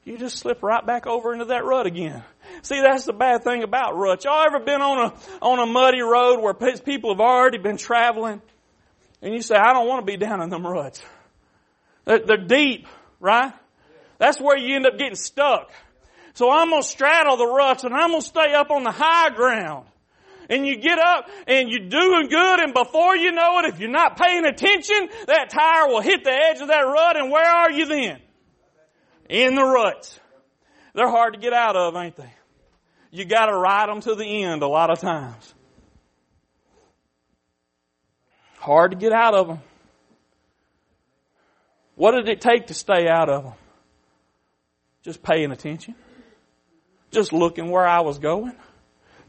you 0.05 0.17
just 0.17 0.39
slip 0.39 0.63
right 0.63 0.83
back 0.83 1.05
over 1.05 1.33
into 1.33 1.45
that 1.45 1.65
rut 1.65 1.86
again. 1.86 2.24
See, 2.63 2.81
that's 2.81 3.05
the 3.05 3.13
bad 3.13 3.43
thing 3.43 3.62
about 3.62 3.95
ruts. 3.95 4.25
Y'all 4.25 4.43
ever 4.43 4.60
been 4.60 4.81
on 4.81 5.12
a, 5.12 5.45
on 5.45 5.60
a 5.60 5.72
muddy 5.72 6.01
road 6.01 6.41
where 6.41 6.55
people 6.55 7.13
have 7.13 7.22
already 7.22 7.60
been 7.60 7.77
traveling? 7.77 8.41
And 9.22 9.36
you 9.36 9.43
say, 9.43 9.53
I 9.53 9.72
don't 9.74 9.88
want 9.88 10.03
to 10.03 10.12
be 10.12 10.17
down 10.17 10.41
in 10.41 10.50
them 10.50 10.65
ruts. 10.65 11.03
They're, 12.05 12.19
they're 12.19 12.38
deep, 12.38 12.88
right? 13.19 13.53
That's 14.17 14.39
where 14.39 14.57
you 14.57 14.75
end 14.75 14.86
up 14.86 14.98
getting 14.98 15.15
stuck. 15.15 15.72
So 16.33 16.50
I'm 16.50 16.69
gonna 16.69 16.83
straddle 16.83 17.38
the 17.38 17.48
ruts 17.48 17.83
and 17.83 17.93
I'm 17.93 18.10
gonna 18.10 18.22
stay 18.22 18.53
up 18.53 18.72
on 18.72 18.83
the 18.83 18.91
high 18.91 19.29
ground. 19.29 19.86
And 20.50 20.67
you 20.67 20.77
get 20.77 21.00
up 21.00 21.29
and 21.48 21.69
you're 21.69 21.88
doing 21.88 22.27
good 22.27 22.60
and 22.60 22.74
before 22.74 23.15
you 23.15 23.31
know 23.31 23.60
it, 23.60 23.65
if 23.65 23.79
you're 23.79 23.89
not 23.89 24.17
paying 24.17 24.45
attention, 24.45 25.10
that 25.27 25.50
tire 25.50 25.88
will 25.88 26.01
hit 26.01 26.24
the 26.24 26.31
edge 26.31 26.60
of 26.60 26.67
that 26.67 26.81
rut 26.81 27.17
and 27.17 27.31
where 27.31 27.50
are 27.50 27.72
you 27.72 27.86
then? 27.86 28.19
In 29.29 29.55
the 29.55 29.63
ruts. 29.63 30.19
They're 30.93 31.10
hard 31.10 31.33
to 31.33 31.39
get 31.39 31.53
out 31.53 31.75
of, 31.75 31.95
ain't 31.95 32.15
they? 32.15 32.31
You 33.12 33.25
gotta 33.25 33.55
ride 33.55 33.89
them 33.89 34.01
to 34.01 34.15
the 34.15 34.43
end 34.43 34.63
a 34.63 34.67
lot 34.67 34.89
of 34.89 35.00
times. 35.00 35.53
Hard 38.57 38.91
to 38.91 38.98
get 38.98 39.12
out 39.12 39.36
of 39.36 39.48
them. 39.48 39.60
What 41.95 42.12
did 42.12 42.27
it 42.27 42.41
take 42.41 42.67
to 42.67 42.73
stay 42.73 43.07
out 43.07 43.29
of 43.29 43.43
them? 43.43 43.53
Just 45.03 45.21
paying 45.21 45.51
attention. 45.51 45.95
Just 47.12 47.33
looking 47.33 47.69
where 47.69 47.85
I 47.85 48.01
was 48.01 48.19
going. 48.19 48.53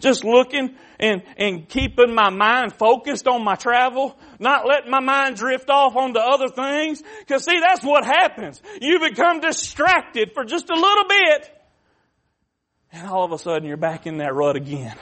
Just 0.00 0.24
looking 0.24 0.74
and, 0.98 1.22
and 1.36 1.68
keeping 1.68 2.14
my 2.14 2.30
mind 2.30 2.72
focused 2.74 3.26
on 3.26 3.44
my 3.44 3.54
travel, 3.54 4.16
not 4.38 4.66
letting 4.66 4.90
my 4.90 5.00
mind 5.00 5.36
drift 5.36 5.70
off 5.70 5.96
onto 5.96 6.18
other 6.18 6.48
things. 6.48 7.02
Cause 7.28 7.44
see, 7.44 7.60
that's 7.60 7.84
what 7.84 8.04
happens. 8.04 8.60
You 8.80 9.00
become 9.00 9.40
distracted 9.40 10.32
for 10.34 10.44
just 10.44 10.68
a 10.70 10.74
little 10.74 11.04
bit, 11.08 11.50
and 12.92 13.08
all 13.08 13.24
of 13.24 13.32
a 13.32 13.38
sudden 13.38 13.66
you're 13.66 13.76
back 13.76 14.06
in 14.06 14.18
that 14.18 14.34
rut 14.34 14.56
again. 14.56 14.96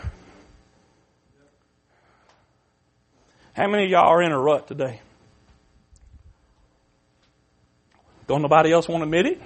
How 3.54 3.68
many 3.68 3.84
of 3.84 3.90
y'all 3.90 4.08
are 4.08 4.22
in 4.22 4.32
a 4.32 4.38
rut 4.38 4.66
today? 4.66 5.00
Don't 8.32 8.40
nobody 8.40 8.72
else 8.72 8.88
want 8.88 9.02
to 9.02 9.04
admit 9.04 9.26
it? 9.26 9.42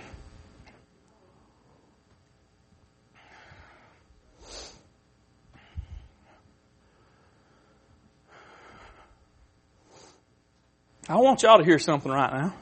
I 11.08 11.16
want 11.16 11.42
y'all 11.42 11.58
to 11.58 11.64
hear 11.64 11.80
something 11.80 12.12
right 12.12 12.32
now. 12.32 12.54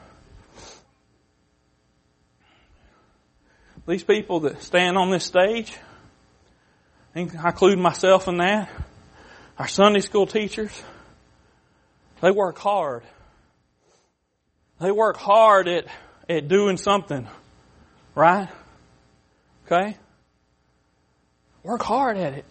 These 3.87 4.03
people 4.03 4.39
that 4.39 4.63
stand 4.63 4.97
on 4.97 5.11
this 5.11 5.25
stage, 5.25 5.77
I 7.13 7.19
include 7.19 7.77
myself 7.77 8.27
in 8.27 8.37
that, 8.37 8.71
our 9.59 9.67
Sunday 9.67 9.99
school 9.99 10.25
teachers, 10.25 10.71
they 12.21 12.31
work 12.31 12.57
hard. 12.57 13.03
They 14.79 14.89
work 14.89 15.17
hard 15.17 15.67
at 15.67 15.85
at 16.29 16.47
doing 16.47 16.77
something. 16.77 17.27
Right? 18.13 18.49
Okay? 19.65 19.97
Work 21.63 21.83
hard 21.83 22.17
at 22.17 22.33
it. 22.33 22.45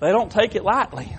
They 0.00 0.10
don't 0.10 0.32
take 0.32 0.56
it 0.56 0.64
lightly. 0.64 1.16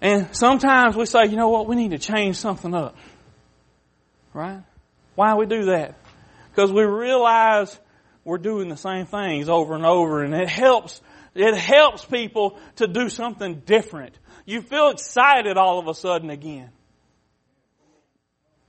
And 0.00 0.34
sometimes 0.34 0.96
we 0.96 1.06
say, 1.06 1.26
you 1.26 1.36
know 1.36 1.48
what, 1.48 1.66
we 1.66 1.76
need 1.76 1.90
to 1.90 1.98
change 1.98 2.36
something 2.36 2.74
up. 2.74 2.96
Right? 4.32 4.62
Why 5.14 5.34
we 5.34 5.46
do 5.46 5.66
that? 5.66 5.96
Because 6.50 6.70
we 6.72 6.82
realize 6.82 7.78
we're 8.24 8.38
doing 8.38 8.68
the 8.68 8.76
same 8.76 9.06
things 9.06 9.48
over 9.48 9.74
and 9.74 9.84
over 9.84 10.22
and 10.22 10.34
it 10.34 10.48
helps, 10.48 11.00
it 11.34 11.56
helps 11.56 12.04
people 12.04 12.58
to 12.76 12.86
do 12.86 13.08
something 13.08 13.62
different. 13.66 14.16
You 14.44 14.60
feel 14.62 14.90
excited 14.90 15.56
all 15.56 15.78
of 15.78 15.88
a 15.88 15.94
sudden 15.94 16.30
again. 16.30 16.70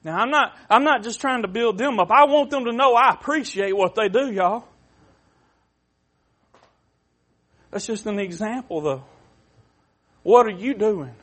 Now 0.04 0.18
I'm 0.18 0.30
not, 0.30 0.54
I'm 0.70 0.84
not 0.84 1.04
just 1.04 1.22
trying 1.22 1.44
to 1.44 1.48
build 1.48 1.78
them 1.78 2.00
up. 2.00 2.10
I 2.12 2.26
want 2.26 2.50
them 2.50 2.66
to 2.66 2.74
know 2.74 2.94
I 2.94 3.12
appreciate 3.12 3.76
what 3.76 3.96
they 3.96 4.10
do, 4.10 4.32
y'all. 4.32 4.66
That's 7.72 7.88
just 7.88 8.06
an 8.06 8.20
example 8.20 8.82
though. 8.82 9.04
What 10.22 10.46
are 10.46 10.58
you 10.58 10.74
doing? 10.74 11.16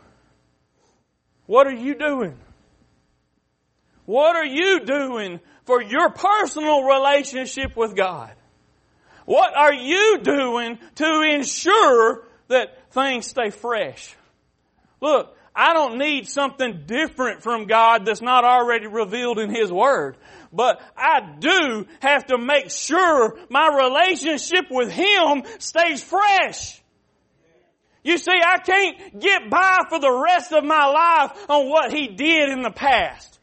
What 1.46 1.66
are 1.66 1.74
you 1.74 1.94
doing? 1.94 2.36
What 4.04 4.36
are 4.36 4.44
you 4.44 4.84
doing 4.84 5.40
for 5.64 5.82
your 5.82 6.10
personal 6.10 6.82
relationship 6.82 7.76
with 7.76 7.94
God? 7.94 8.32
What 9.24 9.56
are 9.56 9.72
you 9.72 10.18
doing 10.22 10.78
to 10.96 11.22
ensure 11.22 12.26
that 12.48 12.92
things 12.92 13.26
stay 13.26 13.50
fresh? 13.50 14.14
Look, 15.00 15.36
I 15.54 15.74
don't 15.74 15.98
need 15.98 16.28
something 16.28 16.84
different 16.86 17.42
from 17.42 17.66
God 17.66 18.06
that's 18.06 18.22
not 18.22 18.44
already 18.44 18.86
revealed 18.86 19.38
in 19.38 19.54
His 19.54 19.72
Word. 19.72 20.16
But 20.52 20.80
I 20.96 21.36
do 21.38 21.86
have 22.00 22.26
to 22.26 22.38
make 22.38 22.70
sure 22.70 23.38
my 23.48 23.68
relationship 23.68 24.66
with 24.70 24.90
Him 24.90 25.42
stays 25.58 26.02
fresh. 26.02 26.80
You 28.02 28.16
see, 28.16 28.32
I 28.32 28.58
can't 28.58 29.20
get 29.20 29.50
by 29.50 29.80
for 29.88 29.98
the 29.98 30.12
rest 30.12 30.52
of 30.52 30.64
my 30.64 30.86
life 30.86 31.50
on 31.50 31.68
what 31.68 31.92
He 31.92 32.08
did 32.08 32.48
in 32.50 32.62
the 32.62 32.70
past. 32.70 33.38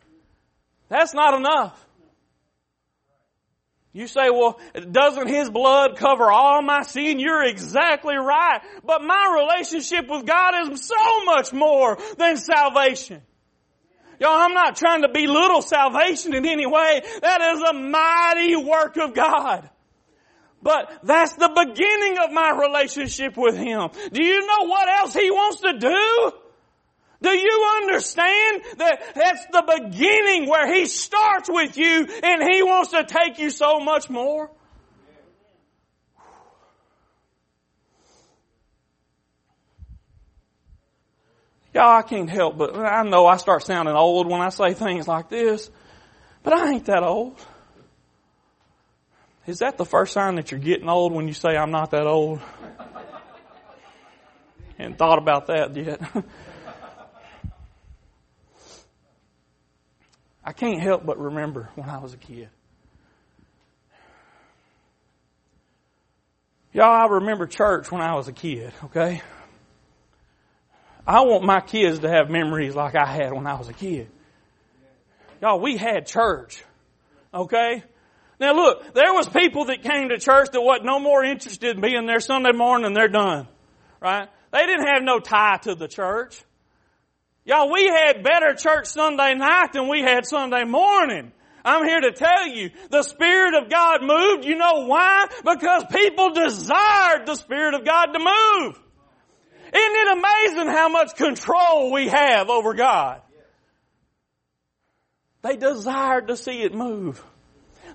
That's 0.89 1.13
not 1.13 1.35
enough. 1.35 1.86
You 3.97 4.05
say, 4.05 4.29
well, 4.29 4.59
doesn't 4.91 5.27
His 5.27 5.49
blood 5.49 5.97
cover 5.97 6.31
all 6.31 6.61
my 6.61 6.83
sin? 6.83 7.19
You're 7.19 7.43
exactly 7.45 8.15
right. 8.15 8.59
But 8.85 9.01
my 9.01 9.41
relationship 9.41 10.07
with 10.07 10.23
God 10.23 10.71
is 10.71 10.85
so 10.85 11.25
much 11.25 11.51
more 11.51 11.97
than 12.15 12.37
salvation. 12.37 13.23
Y'all, 14.19 14.37
I'm 14.37 14.53
not 14.53 14.75
trying 14.75 15.01
to 15.01 15.09
belittle 15.09 15.63
salvation 15.63 16.35
in 16.35 16.45
any 16.45 16.67
way. 16.67 17.01
That 17.21 17.55
is 17.55 17.61
a 17.63 17.73
mighty 17.73 18.55
work 18.55 18.97
of 18.97 19.15
God. 19.15 19.67
But 20.61 20.99
that's 21.01 21.33
the 21.33 21.49
beginning 21.49 22.19
of 22.19 22.31
my 22.31 22.51
relationship 22.51 23.35
with 23.35 23.57
Him. 23.57 23.89
Do 24.11 24.23
you 24.23 24.45
know 24.45 24.67
what 24.67 24.87
else 24.89 25.15
He 25.15 25.31
wants 25.31 25.61
to 25.61 25.73
do? 25.79 26.31
Do 27.21 27.29
you 27.29 27.81
understand 27.81 28.61
that 28.77 29.15
that's 29.15 29.45
the 29.47 29.63
beginning 29.79 30.47
where 30.47 30.71
He 30.71 30.85
starts 30.85 31.49
with 31.49 31.77
you 31.77 32.07
and 32.23 32.43
He 32.43 32.61
wants 32.61 32.91
to 32.91 33.03
take 33.03 33.39
you 33.39 33.49
so 33.49 33.79
much 33.79 34.09
more? 34.09 34.51
Y'all, 41.73 41.97
I 41.97 42.01
can't 42.01 42.29
help 42.29 42.57
but 42.57 42.75
I 42.75 43.03
know 43.03 43.27
I 43.27 43.37
start 43.37 43.63
sounding 43.63 43.95
old 43.95 44.27
when 44.27 44.41
I 44.41 44.49
say 44.49 44.73
things 44.73 45.07
like 45.07 45.29
this, 45.29 45.69
but 46.43 46.53
I 46.53 46.71
ain't 46.71 46.85
that 46.85 47.03
old. 47.03 47.39
Is 49.45 49.59
that 49.59 49.77
the 49.77 49.85
first 49.85 50.13
sign 50.13 50.35
that 50.35 50.51
you're 50.51 50.59
getting 50.59 50.89
old 50.89 51.13
when 51.13 51.27
you 51.27 51.33
say 51.33 51.55
I'm 51.55 51.71
not 51.71 51.91
that 51.91 52.05
old? 52.05 52.41
Hadn't 54.77 54.97
thought 54.97 55.17
about 55.17 55.47
that 55.47 55.75
yet. 55.75 56.01
I 60.47 60.53
can't 60.53 60.81
help 60.81 61.05
but 61.05 61.19
remember 61.19 61.69
when 61.75 61.89
I 61.89 61.97
was 61.97 62.13
a 62.13 62.17
kid. 62.17 62.47
Y'all, 66.71 66.85
I 66.85 67.05
remember 67.15 67.47
church 67.47 67.91
when 67.91 67.99
I 68.01 68.15
was 68.15 68.29
a 68.29 68.31
kid, 68.31 68.71
okay? 68.85 69.21
I 71.05 71.19
want 71.23 71.43
my 71.43 71.59
kids 71.59 71.99
to 71.99 72.09
have 72.09 72.29
memories 72.29 72.75
like 72.75 72.95
I 72.95 73.05
had 73.05 73.33
when 73.33 73.45
I 73.45 73.55
was 73.55 73.67
a 73.67 73.73
kid. 73.73 74.09
Y'all, 75.41 75.59
we 75.59 75.75
had 75.75 76.07
church. 76.07 76.63
Okay? 77.33 77.83
Now 78.39 78.53
look, 78.55 78.93
there 78.93 79.13
was 79.13 79.27
people 79.27 79.65
that 79.65 79.83
came 79.83 80.07
to 80.09 80.17
church 80.17 80.51
that 80.53 80.61
wasn't 80.61 80.85
no 80.85 81.01
more 81.01 81.25
interested 81.25 81.75
in 81.75 81.81
being 81.81 82.05
there 82.05 82.21
Sunday 82.21 82.53
morning 82.53 82.85
and 82.85 82.95
they're 82.95 83.09
done. 83.09 83.49
Right? 83.99 84.29
They 84.53 84.65
didn't 84.65 84.87
have 84.87 85.03
no 85.03 85.19
tie 85.19 85.57
to 85.63 85.75
the 85.75 85.89
church. 85.89 86.41
Y'all, 87.47 87.71
we 87.71 87.85
had 87.87 88.23
better 88.23 88.53
church 88.55 88.87
Sunday 88.87 89.33
night 89.33 89.71
than 89.71 89.87
we 89.87 90.01
had 90.01 90.25
Sunday 90.25 90.65
morning. 90.65 91.31
I'm 91.63 91.85
here 91.85 92.01
to 92.01 92.11
tell 92.11 92.45
you, 92.45 92.71
the 92.89 93.03
Spirit 93.03 93.53
of 93.53 93.69
God 93.69 94.03
moved. 94.03 94.43
You 94.43 94.57
know 94.57 94.85
why? 94.85 95.27
Because 95.45 95.85
people 95.89 96.33
desired 96.33 97.25
the 97.25 97.35
Spirit 97.35 97.73
of 97.73 97.85
God 97.85 98.07
to 98.07 98.19
move. 98.19 98.77
Isn't 99.73 99.95
it 99.95 100.17
amazing 100.17 100.67
how 100.73 100.89
much 100.89 101.15
control 101.15 101.93
we 101.93 102.09
have 102.09 102.49
over 102.49 102.73
God? 102.73 103.21
They 105.41 105.55
desired 105.55 106.27
to 106.27 106.35
see 106.35 106.63
it 106.63 106.73
move. 106.73 107.23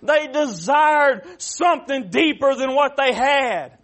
They 0.02 0.28
desired 0.28 1.26
something 1.36 2.08
deeper 2.08 2.54
than 2.54 2.74
what 2.74 2.96
they 2.96 3.12
had. 3.12 3.76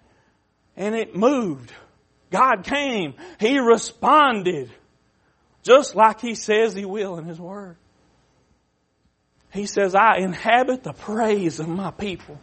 And 0.78 0.94
it 0.94 1.14
moved. 1.14 1.70
God 2.30 2.64
came. 2.64 3.14
He 3.38 3.58
responded. 3.58 4.70
Just 5.62 5.94
like 5.94 6.20
He 6.20 6.34
says 6.34 6.74
He 6.74 6.84
will 6.84 7.18
in 7.18 7.24
His 7.24 7.40
Word. 7.40 7.76
He 9.52 9.66
says, 9.66 9.94
I 9.94 10.18
inhabit 10.18 10.82
the 10.82 10.92
praise 10.92 11.58
of 11.58 11.68
my 11.68 11.90
people. 11.90 12.38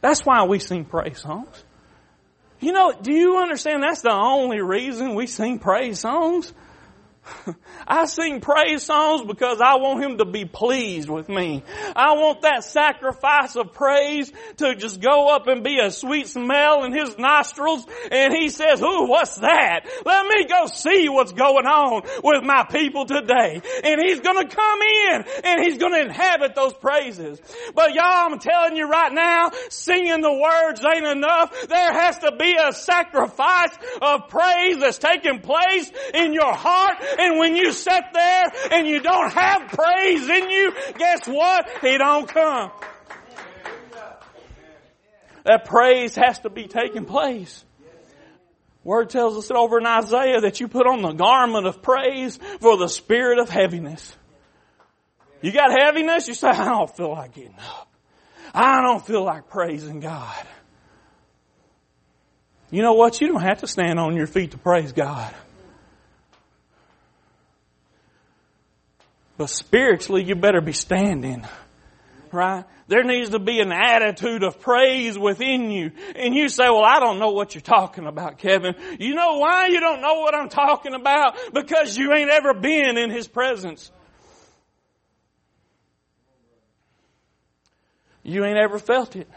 That's 0.00 0.24
why 0.24 0.44
we 0.44 0.58
sing 0.58 0.84
praise 0.84 1.20
songs. 1.20 1.64
You 2.60 2.72
know, 2.72 2.92
do 2.92 3.12
you 3.12 3.38
understand 3.38 3.82
that's 3.82 4.02
the 4.02 4.12
only 4.12 4.60
reason 4.60 5.14
we 5.14 5.26
sing 5.26 5.58
praise 5.58 6.00
songs? 6.00 6.52
I 7.86 8.06
sing 8.06 8.40
praise 8.40 8.82
songs 8.82 9.26
because 9.26 9.60
I 9.60 9.76
want 9.76 10.02
Him 10.02 10.18
to 10.18 10.24
be 10.24 10.44
pleased 10.44 11.08
with 11.08 11.28
me. 11.28 11.62
I 11.94 12.12
want 12.12 12.42
that 12.42 12.64
sacrifice 12.64 13.56
of 13.56 13.72
praise 13.72 14.32
to 14.58 14.74
just 14.74 15.00
go 15.00 15.34
up 15.34 15.46
and 15.46 15.62
be 15.62 15.78
a 15.78 15.90
sweet 15.90 16.28
smell 16.28 16.84
in 16.84 16.92
His 16.92 17.18
nostrils. 17.18 17.86
And 18.10 18.34
He 18.34 18.48
says, 18.48 18.80
ooh, 18.82 19.06
what's 19.06 19.36
that? 19.36 19.86
Let 20.04 20.26
me 20.26 20.46
go 20.46 20.66
see 20.66 21.08
what's 21.08 21.32
going 21.32 21.66
on 21.66 22.02
with 22.22 22.42
my 22.44 22.64
people 22.64 23.06
today. 23.06 23.60
And 23.84 24.00
He's 24.00 24.20
gonna 24.20 24.48
come 24.48 24.80
in 24.82 25.24
and 25.44 25.64
He's 25.64 25.78
gonna 25.78 26.00
inhabit 26.00 26.54
those 26.54 26.74
praises. 26.74 27.40
But 27.74 27.94
y'all, 27.94 28.04
I'm 28.04 28.38
telling 28.38 28.76
you 28.76 28.88
right 28.88 29.12
now, 29.12 29.50
singing 29.68 30.20
the 30.20 30.32
words 30.32 30.84
ain't 30.84 31.06
enough. 31.06 31.68
There 31.68 31.92
has 31.92 32.18
to 32.18 32.36
be 32.36 32.56
a 32.62 32.72
sacrifice 32.72 33.76
of 34.00 34.28
praise 34.28 34.78
that's 34.78 34.98
taking 34.98 35.40
place 35.40 35.90
in 36.12 36.32
your 36.32 36.52
heart 36.52 36.96
and 37.18 37.38
when 37.38 37.56
you 37.56 37.72
sit 37.72 38.04
there 38.12 38.44
and 38.70 38.86
you 38.86 39.00
don't 39.00 39.32
have 39.32 39.68
praise 39.68 40.28
in 40.28 40.50
you, 40.50 40.72
guess 40.96 41.26
what? 41.26 41.68
He 41.80 41.98
don't 41.98 42.28
come. 42.28 42.70
That 45.44 45.66
praise 45.66 46.14
has 46.16 46.38
to 46.40 46.50
be 46.50 46.66
taking 46.66 47.04
place. 47.04 47.64
Word 48.82 49.10
tells 49.10 49.36
us 49.36 49.50
over 49.50 49.78
in 49.78 49.86
Isaiah 49.86 50.42
that 50.42 50.60
you 50.60 50.68
put 50.68 50.86
on 50.86 51.00
the 51.02 51.12
garment 51.12 51.66
of 51.66 51.82
praise 51.82 52.38
for 52.60 52.76
the 52.76 52.88
spirit 52.88 53.38
of 53.38 53.48
heaviness. 53.48 54.14
You 55.40 55.52
got 55.52 55.70
heaviness, 55.70 56.28
you 56.28 56.34
say, 56.34 56.48
I 56.48 56.66
don't 56.66 56.94
feel 56.94 57.10
like 57.10 57.34
getting 57.34 57.58
up. 57.58 57.88
I 58.54 58.82
don't 58.82 59.04
feel 59.04 59.24
like 59.24 59.48
praising 59.48 60.00
God. 60.00 60.46
You 62.70 62.82
know 62.82 62.94
what? 62.94 63.20
You 63.20 63.28
don't 63.28 63.42
have 63.42 63.60
to 63.60 63.66
stand 63.66 63.98
on 63.98 64.16
your 64.16 64.26
feet 64.26 64.52
to 64.52 64.58
praise 64.58 64.92
God. 64.92 65.34
But 69.36 69.50
spiritually, 69.50 70.22
you 70.24 70.34
better 70.34 70.60
be 70.60 70.72
standing. 70.72 71.46
Right? 72.30 72.64
There 72.88 73.04
needs 73.04 73.30
to 73.30 73.38
be 73.38 73.60
an 73.60 73.72
attitude 73.72 74.42
of 74.42 74.60
praise 74.60 75.18
within 75.18 75.70
you. 75.70 75.92
And 76.16 76.34
you 76.34 76.48
say, 76.48 76.64
well, 76.64 76.84
I 76.84 76.98
don't 76.98 77.18
know 77.18 77.30
what 77.30 77.54
you're 77.54 77.62
talking 77.62 78.06
about, 78.06 78.38
Kevin. 78.38 78.74
You 78.98 79.14
know 79.14 79.38
why 79.38 79.68
you 79.68 79.80
don't 79.80 80.02
know 80.02 80.20
what 80.20 80.34
I'm 80.34 80.48
talking 80.48 80.94
about? 80.94 81.36
Because 81.52 81.96
you 81.96 82.12
ain't 82.12 82.30
ever 82.30 82.52
been 82.52 82.98
in 82.98 83.10
His 83.10 83.28
presence. 83.28 83.90
You 88.24 88.44
ain't 88.44 88.58
ever 88.58 88.78
felt 88.78 89.16
it. 89.16 89.28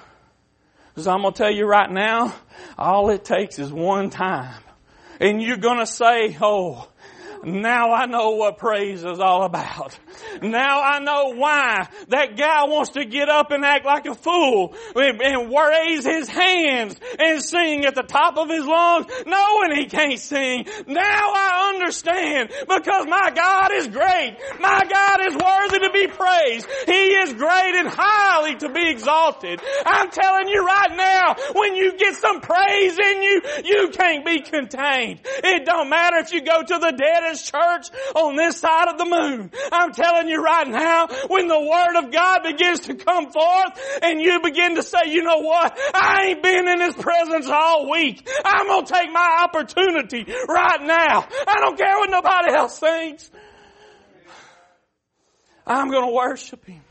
Because 0.90 1.08
I'm 1.08 1.22
going 1.22 1.34
to 1.34 1.38
tell 1.38 1.52
you 1.52 1.66
right 1.68 1.92
now, 1.92 2.34
all 2.78 3.12
it 3.12 3.24
takes 3.24 3.60
is 3.60 3.72
one 3.72 4.10
time. 4.10 4.64
And 5.20 5.42
you're 5.42 5.58
going 5.58 5.80
to 5.80 5.86
say, 5.86 6.36
oh, 6.42 6.88
now 7.44 7.94
I 7.94 8.06
know 8.06 8.32
what 8.32 8.58
praise 8.58 9.04
is 9.04 9.20
all 9.20 9.44
about. 9.44 9.98
Now 10.42 10.82
I 10.82 11.00
know 11.00 11.34
why 11.36 11.88
that 12.10 12.38
guy 12.38 12.66
wants 12.66 12.92
to 12.92 13.06
get 13.06 13.30
up 13.30 13.52
and 13.52 13.64
act 13.64 13.86
like 13.86 14.06
a 14.06 14.16
fool 14.16 14.76
and, 14.96 15.18
raise 15.58 16.06
his 16.06 16.28
hands 16.28 17.00
and 17.20 17.42
sing 17.42 17.86
at 17.86 17.96
the 17.96 18.04
top 18.04 18.38
of 18.38 18.50
his 18.50 18.66
lungs 18.66 19.08
knowing 19.26 19.76
he 19.76 19.86
can't 19.86 20.20
sing. 20.20 20.66
Now 20.88 21.32
I 21.34 21.74
understand 21.74 22.50
because 22.68 23.06
my 23.08 23.32
God 23.34 23.72
is 23.74 23.88
great. 23.88 24.38
My 24.60 24.84
God 24.90 25.20
is 25.28 25.36
worthy 25.36 25.80
to 25.80 25.92
be 25.92 26.08
praised. 26.08 26.68
He 26.86 27.16
is 27.16 27.34
great 27.34 27.76
and 27.76 27.88
highly 27.90 28.56
to 28.58 28.70
be 28.70 28.90
exalted. 28.90 29.62
I'm 29.86 30.10
telling 30.10 30.48
you 30.48 30.66
right 30.66 30.96
now, 30.96 31.36
when 31.54 31.76
you 31.76 31.98
get 31.98 32.16
some 32.16 32.42
praise 32.42 32.98
in 32.98 33.24
you, 33.24 33.42
you 33.66 33.90
can't 33.90 34.26
be 34.26 34.42
contained. 34.42 35.20
It 35.44 35.66
don't 35.66 35.90
matter 35.90 36.18
if 36.18 36.32
you 36.34 36.42
go 36.42 36.62
to 36.62 36.80
the 36.80 36.92
deadest 37.28 37.52
church 37.52 37.90
on 38.16 38.36
this 38.36 38.60
side 38.60 38.88
of 38.90 38.98
the 38.98 39.06
moon. 39.06 39.52
I'm 39.72 39.92
telling 39.92 40.28
you 40.28 40.42
right 40.42 40.68
now, 40.68 41.08
when 41.28 41.48
the 41.48 41.60
Word 41.60 42.04
of 42.04 42.12
God 42.12 42.44
begins 42.44 42.82
to 42.82 42.96
come 42.96 43.32
forth 43.32 44.00
and 44.02 44.22
you 44.22 44.40
begin 44.42 44.76
to 44.76 44.84
say, 44.84 45.08
you 45.08 45.24
know 45.24 45.40
what? 45.40 45.78
I 45.94 46.28
ain't 46.30 46.44
been 46.44 46.68
in 46.68 46.82
His 46.82 46.96
presence 46.96 47.48
all 47.48 47.90
week. 47.90 48.28
I'm 48.46 48.68
gonna 48.68 48.86
take 48.86 49.12
my 49.12 49.44
opportunity 49.44 50.26
right 50.48 50.82
now. 50.82 51.28
I 51.48 51.60
don't 51.60 51.78
care 51.78 51.98
what 51.98 52.10
nobody 52.10 52.54
else 52.54 52.80
thinks. 52.80 53.32
I'm 55.66 55.92
gonna 55.92 56.12
worship 56.12 56.66
Him. 56.66 56.82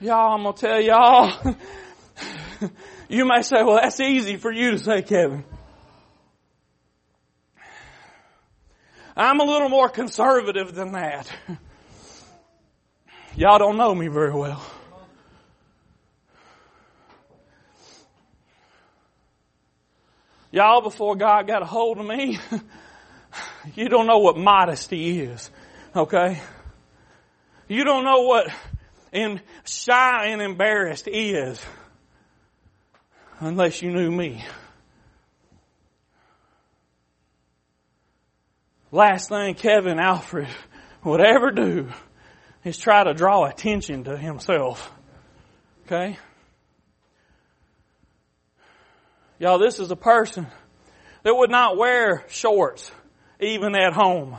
Y'all, 0.00 0.34
I'm 0.34 0.42
gonna 0.42 0.56
tell 0.56 0.80
y'all, 0.80 1.56
you 3.08 3.24
may 3.24 3.42
say, 3.42 3.62
well 3.62 3.78
that's 3.80 4.00
easy 4.00 4.36
for 4.36 4.52
you 4.52 4.72
to 4.72 4.78
say, 4.78 5.02
Kevin. 5.02 5.44
I'm 9.16 9.40
a 9.40 9.44
little 9.44 9.68
more 9.68 9.88
conservative 9.88 10.74
than 10.74 10.92
that. 10.92 11.30
Y'all 13.36 13.58
don't 13.58 13.76
know 13.76 13.94
me 13.94 14.08
very 14.08 14.32
well. 14.32 14.62
Y'all, 20.50 20.82
before 20.82 21.16
God 21.16 21.46
got 21.46 21.62
a 21.62 21.64
hold 21.64 21.98
of 21.98 22.06
me, 22.06 22.38
you 23.74 23.88
don't 23.88 24.06
know 24.06 24.18
what 24.18 24.36
modesty 24.36 25.20
is. 25.20 25.50
Okay? 25.96 26.40
You 27.68 27.84
don't 27.84 28.04
know 28.04 28.22
what 28.22 28.48
in 29.12 29.40
shy 29.64 30.26
and 30.26 30.42
embarrassed 30.42 31.08
is 31.08 31.64
unless 33.40 33.80
you 33.80 33.92
knew 33.92 34.10
me. 34.10 34.44
Last 38.92 39.30
thing 39.30 39.54
Kevin 39.54 39.98
Alfred 39.98 40.48
would 41.04 41.20
ever 41.20 41.50
do 41.50 41.88
is 42.62 42.78
try 42.78 43.02
to 43.02 43.14
draw 43.14 43.44
attention 43.44 44.04
to 44.04 44.16
himself. 44.16 44.92
Okay? 45.86 46.16
Y'all, 49.40 49.58
this 49.58 49.80
is 49.80 49.90
a 49.90 49.96
person 49.96 50.46
that 51.24 51.34
would 51.34 51.50
not 51.50 51.76
wear 51.76 52.24
shorts 52.28 52.92
even 53.40 53.74
at 53.74 53.92
home. 53.92 54.38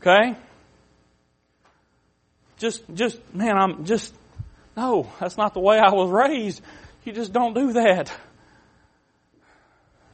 Okay? 0.00 0.36
Just, 2.56 2.82
just, 2.94 3.20
man, 3.34 3.56
I'm 3.58 3.84
just, 3.84 4.14
no, 4.76 5.12
that's 5.20 5.36
not 5.36 5.52
the 5.52 5.60
way 5.60 5.78
I 5.78 5.92
was 5.92 6.10
raised. 6.10 6.62
You 7.04 7.12
just 7.12 7.32
don't 7.32 7.54
do 7.54 7.74
that. 7.74 8.10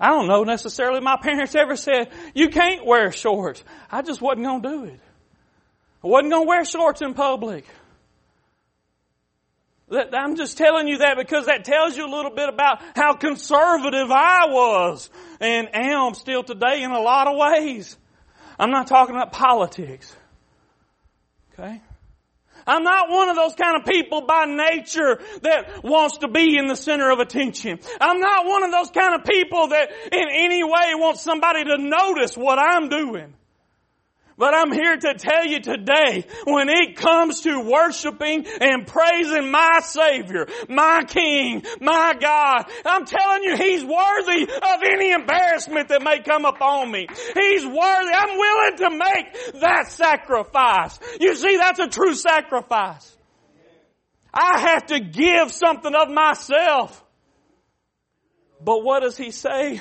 I 0.01 0.09
don't 0.09 0.27
know 0.27 0.45
necessarily 0.45 1.01
my 1.01 1.17
parents 1.17 1.55
ever 1.55 1.77
said, 1.77 2.11
you 2.35 2.49
can't 2.49 2.85
wear 2.85 3.13
shorts. 3.13 3.63
I 3.91 4.03
just 4.03 4.21
wasn't 4.21 4.47
going 4.47 4.63
to 4.63 4.69
do 4.69 4.85
it. 4.85 5.01
I 6.03 6.07
wasn't 6.09 6.33
going 6.33 6.45
to 6.45 6.49
wear 6.49 6.65
shorts 6.65 7.01
in 7.01 7.15
public. 7.15 7.65
I'm 9.91 10.37
just 10.37 10.59
telling 10.59 10.89
you 10.89 10.99
that 10.99 11.17
because 11.17 11.47
that 11.47 11.65
tells 11.65 11.97
you 11.97 12.07
a 12.07 12.13
little 12.13 12.33
bit 12.33 12.49
about 12.49 12.83
how 12.97 13.15
conservative 13.15 14.11
I 14.11 14.47
was 14.49 15.11
and 15.41 15.69
am 15.73 16.15
still 16.15 16.43
today 16.43 16.83
in 16.83 16.91
a 16.91 17.01
lot 17.01 17.29
of 17.29 17.37
ways. 17.37 17.97
I'm 18.59 18.71
not 18.71 18.87
talking 18.87 19.15
about 19.15 19.33
politics. 19.33 20.15
Okay? 21.53 21.81
I'm 22.67 22.83
not 22.83 23.11
one 23.11 23.29
of 23.29 23.37
those 23.37 23.55
kind 23.55 23.77
of 23.77 23.85
people 23.85 24.23
by 24.23 24.45
nature 24.47 25.21
that 25.43 25.85
wants 25.85 26.19
to 26.19 26.29
be 26.29 26.57
in 26.57 26.67
the 26.67 26.77
center 26.77 27.11
of 27.11 27.19
attention. 27.21 27.79
I'm 28.01 28.21
not 28.21 28.47
one 28.47 28.63
of 28.63 28.71
those 28.71 28.91
kind 28.91 29.15
of 29.15 29.25
people 29.25 29.69
that 29.69 29.91
in 30.13 30.29
any 30.31 30.65
way 30.65 30.95
wants 30.95 31.23
somebody 31.23 31.65
to 31.65 31.79
notice 31.79 32.37
what 32.37 32.59
I'm 32.59 32.89
doing. 32.89 33.35
But 34.37 34.55
I'm 34.55 34.73
here 34.73 34.97
to 34.97 35.15
tell 35.15 35.47
you 35.47 35.61
today, 35.61 36.27
when 36.45 36.69
it 36.69 36.97
comes 36.97 37.43
to 37.43 37.61
worshiping 37.61 38.47
and 38.61 38.87
praising 38.87 39.51
my 39.51 39.81
Savior, 39.83 40.47
my 40.69 41.03
King, 41.07 41.63
my 41.81 42.15
God, 42.21 42.65
I'm 42.85 43.05
telling 43.05 43.45
you, 43.45 43.57
He's 43.57 43.85
worthy 43.85 44.43
of 44.43 44.83
any 44.85 45.13
embarrassment 45.13 45.89
that 45.89 46.03
may 46.03 46.21
come 46.21 46.45
upon 46.45 46.91
me. 46.91 47.07
He's 47.35 47.65
worthy. 47.65 48.13
I'm 48.13 48.39
willing 48.39 48.77
to 48.79 48.91
make 48.91 49.61
that 49.61 49.89
sacrifice. 49.89 50.99
You 51.21 51.37
see, 51.37 51.57
that's 51.57 51.79
a 51.79 51.89
true 51.89 52.15
sacrifice. 52.15 53.17
I 54.33 54.59
have 54.59 54.87
to 54.87 54.99
give 54.99 55.53
something 55.53 55.95
of 55.95 56.11
myself. 56.11 57.03
But 58.61 58.83
what 58.83 59.01
does 59.01 59.17
He 59.17 59.31
say? 59.31 59.81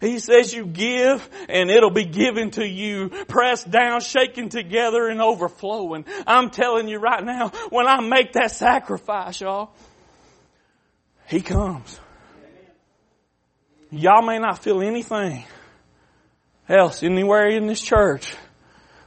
He 0.00 0.18
says 0.18 0.52
you 0.52 0.66
give 0.66 1.28
and 1.48 1.70
it'll 1.70 1.90
be 1.90 2.04
given 2.04 2.50
to 2.52 2.66
you, 2.66 3.08
pressed 3.28 3.70
down, 3.70 4.00
shaken 4.00 4.48
together 4.48 5.08
and 5.08 5.20
overflowing. 5.20 6.04
I'm 6.26 6.50
telling 6.50 6.88
you 6.88 6.98
right 6.98 7.24
now, 7.24 7.48
when 7.70 7.86
I 7.86 8.00
make 8.00 8.32
that 8.32 8.50
sacrifice, 8.50 9.40
y'all, 9.40 9.70
He 11.28 11.40
comes. 11.40 11.98
Y'all 13.90 14.22
may 14.22 14.38
not 14.38 14.62
feel 14.62 14.82
anything 14.82 15.44
else 16.68 17.02
anywhere 17.02 17.48
in 17.48 17.66
this 17.66 17.80
church, 17.80 18.34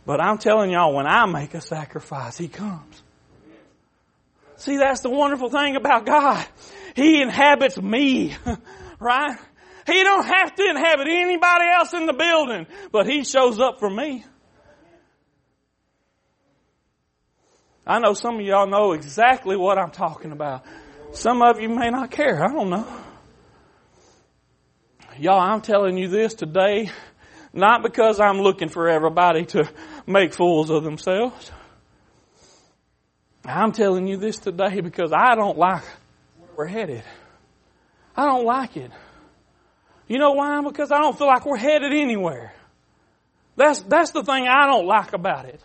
but 0.06 0.22
I'm 0.22 0.38
telling 0.38 0.72
y'all, 0.72 0.96
when 0.96 1.06
I 1.06 1.26
make 1.26 1.54
a 1.54 1.62
sacrifice, 1.62 2.38
He 2.38 2.48
comes. 2.48 3.04
See, 4.60 4.78
that's 4.78 5.02
the 5.02 5.10
wonderful 5.10 5.50
thing 5.50 5.78
about 5.78 6.06
God. 6.06 6.46
He 6.96 7.22
inhabits 7.22 7.82
me, 7.82 8.36
right? 9.00 9.38
He 9.90 10.04
don't 10.04 10.26
have 10.26 10.56
to 10.56 10.70
inhabit 10.70 11.08
anybody 11.10 11.66
else 11.76 11.94
in 11.94 12.06
the 12.06 12.14
building, 12.14 12.68
but 12.92 13.08
he 13.08 13.24
shows 13.24 13.60
up 13.60 13.80
for 13.80 13.90
me. 13.90 14.24
I 17.88 18.00
know 18.00 18.14
some 18.14 18.36
of 18.36 18.42
y'all 18.42 18.68
know 18.68 18.94
exactly 18.94 19.58
what 19.58 19.80
I'm 19.80 19.90
talking 19.90 20.32
about. 20.32 20.64
Some 21.14 21.42
of 21.42 21.60
you 21.60 21.70
may 21.70 21.90
not 21.90 22.12
care. 22.12 22.44
I 22.44 22.54
don't 22.54 22.70
know. 22.70 22.88
Y'all, 25.18 25.40
I'm 25.40 25.62
telling 25.62 25.98
you 25.98 26.08
this 26.08 26.36
today, 26.36 26.92
not 27.52 27.82
because 27.82 28.20
I'm 28.20 28.38
looking 28.42 28.70
for 28.70 28.88
everybody 28.88 29.46
to 29.48 29.68
make 30.06 30.34
fools 30.34 30.70
of 30.70 30.84
themselves. 30.84 31.52
I'm 33.44 33.72
telling 33.72 34.08
you 34.08 34.18
this 34.18 34.38
today 34.38 34.82
because 34.82 35.12
I 35.12 35.34
don't 35.34 35.58
like 35.58 35.84
where 36.38 36.50
we're 36.58 36.68
headed. 36.68 37.04
I 38.16 38.26
don't 38.26 38.46
like 38.46 38.78
it. 38.78 38.92
You 40.10 40.18
know 40.18 40.32
why? 40.32 40.62
Because 40.62 40.92
I 40.92 40.98
don't 40.98 41.18
feel 41.18 41.28
like 41.28 41.46
we're 41.46 41.56
headed 41.56 41.94
anywhere. 41.94 42.52
That's, 43.56 43.80
that's 43.84 44.12
the 44.12 44.24
thing 44.24 44.48
I 44.48 44.66
don't 44.66 44.88
like 44.88 45.14
about 45.14 45.46
it. 45.46 45.62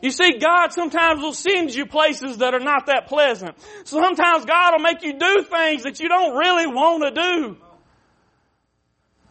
You 0.00 0.10
see, 0.10 0.38
God 0.38 0.72
sometimes 0.72 1.20
will 1.20 1.34
send 1.34 1.74
you 1.74 1.84
places 1.84 2.38
that 2.38 2.54
are 2.54 2.60
not 2.60 2.86
that 2.86 3.08
pleasant. 3.08 3.56
Sometimes 3.84 4.46
God 4.46 4.72
will 4.72 4.78
make 4.78 5.02
you 5.02 5.18
do 5.18 5.42
things 5.42 5.82
that 5.82 6.00
you 6.00 6.08
don't 6.08 6.36
really 6.36 6.66
want 6.66 7.02
to 7.02 7.20
do. 7.20 7.56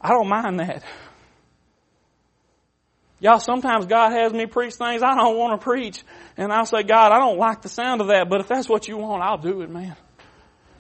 I 0.02 0.10
don't 0.10 0.28
mind 0.28 0.60
that. 0.60 0.84
Y'all, 3.22 3.40
sometimes 3.40 3.86
God 3.86 4.12
has 4.12 4.32
me 4.32 4.46
preach 4.46 4.76
things 4.76 5.02
I 5.02 5.16
don't 5.16 5.38
want 5.38 5.60
to 5.60 5.64
preach. 5.64 6.04
And 6.38 6.52
I'll 6.54 6.66
say, 6.66 6.84
God, 6.84 7.12
I 7.12 7.20
don't 7.20 7.38
like 7.38 7.62
the 7.62 7.70
sound 7.70 8.02
of 8.02 8.08
that, 8.08 8.30
but 8.30 8.42
if 8.42 8.48
that's 8.48 8.70
what 8.70 8.88
you 8.88 8.98
want, 8.98 9.24
I'll 9.24 9.38
do 9.38 9.62
it, 9.62 9.70
man. 9.70 9.96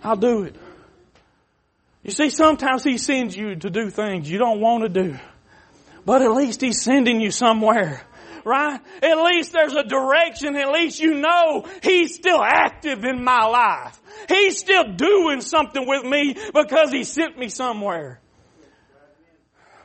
I'll 0.03 0.15
do 0.15 0.43
it. 0.43 0.55
You 2.09 2.13
see, 2.13 2.31
sometimes 2.31 2.83
He 2.83 2.97
sends 2.97 3.37
you 3.37 3.55
to 3.55 3.69
do 3.69 3.91
things 3.91 4.27
you 4.27 4.39
don't 4.39 4.59
want 4.59 4.81
to 4.81 4.89
do. 4.89 5.19
But 6.07 6.23
at 6.23 6.31
least 6.31 6.59
He's 6.59 6.81
sending 6.81 7.21
you 7.21 7.29
somewhere. 7.29 8.01
Right? 8.43 8.79
At 9.03 9.21
least 9.25 9.51
there's 9.53 9.75
a 9.75 9.83
direction. 9.83 10.55
At 10.55 10.71
least 10.71 10.99
you 10.99 11.13
know 11.13 11.67
He's 11.83 12.15
still 12.15 12.41
active 12.41 13.03
in 13.03 13.23
my 13.23 13.45
life. 13.45 14.01
He's 14.27 14.57
still 14.57 14.91
doing 14.91 15.41
something 15.41 15.87
with 15.87 16.03
me 16.03 16.35
because 16.51 16.91
He 16.91 17.03
sent 17.03 17.37
me 17.37 17.47
somewhere. 17.47 18.19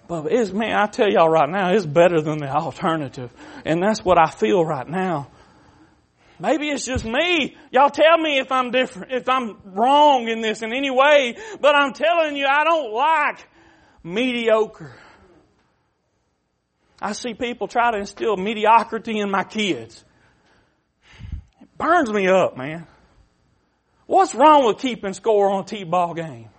But 0.09 0.33
it's, 0.33 0.51
man, 0.51 0.79
I 0.79 0.87
tell 0.87 1.11
y'all 1.11 1.29
right 1.29 1.51
now, 1.51 1.75
it's 1.75 1.85
better 1.85 2.23
than 2.23 2.39
the 2.39 2.49
alternative. 2.49 3.31
And 3.67 3.83
that's 3.83 4.03
what 4.03 4.19
I 4.19 4.31
feel 4.31 4.65
right 4.65 4.89
now. 4.89 5.29
Maybe 6.39 6.69
it's 6.69 6.85
just 6.85 7.05
me. 7.05 7.57
Y'all 7.71 7.91
tell 7.91 8.19
me 8.19 8.39
if 8.39 8.51
I'm 8.51 8.71
different, 8.71 9.13
if 9.13 9.29
I'm 9.29 9.57
wrong 9.65 10.29
in 10.29 10.41
this 10.41 10.63
in 10.63 10.73
any 10.73 10.91
way, 10.91 11.37
but 11.61 11.77
I'm 11.77 11.93
telling 11.93 12.37
you, 12.37 12.47
I 12.47 12.65
don't 12.65 12.93
like 12.93 13.49
mediocre. 14.03 14.93
I 17.01 17.13
see 17.13 17.35
people 17.35 17.69
try 17.69 17.93
to 17.93 17.99
instill 17.99 18.37
mediocrity 18.37 19.19
in 19.19 19.31
my 19.31 19.45
kids. 19.45 20.05
It 21.61 21.69
burns 21.77 22.11
me 22.11 22.29
up, 22.29 22.57
man. 22.57 22.87
What's 24.07 24.35
wrong 24.35 24.67
with 24.67 24.79
keeping 24.79 25.13
score 25.13 25.51
on 25.51 25.63
a 25.63 25.67
T-ball 25.67 26.15
game? 26.15 26.51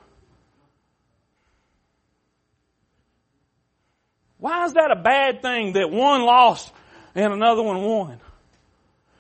Why 4.38 4.66
is 4.66 4.74
that 4.74 4.92
a 4.92 5.02
bad 5.02 5.42
thing 5.42 5.74
that 5.74 5.90
one 5.90 6.22
lost 6.22 6.72
and 7.16 7.34
another 7.34 7.64
one 7.64 7.82
won? 7.82 8.20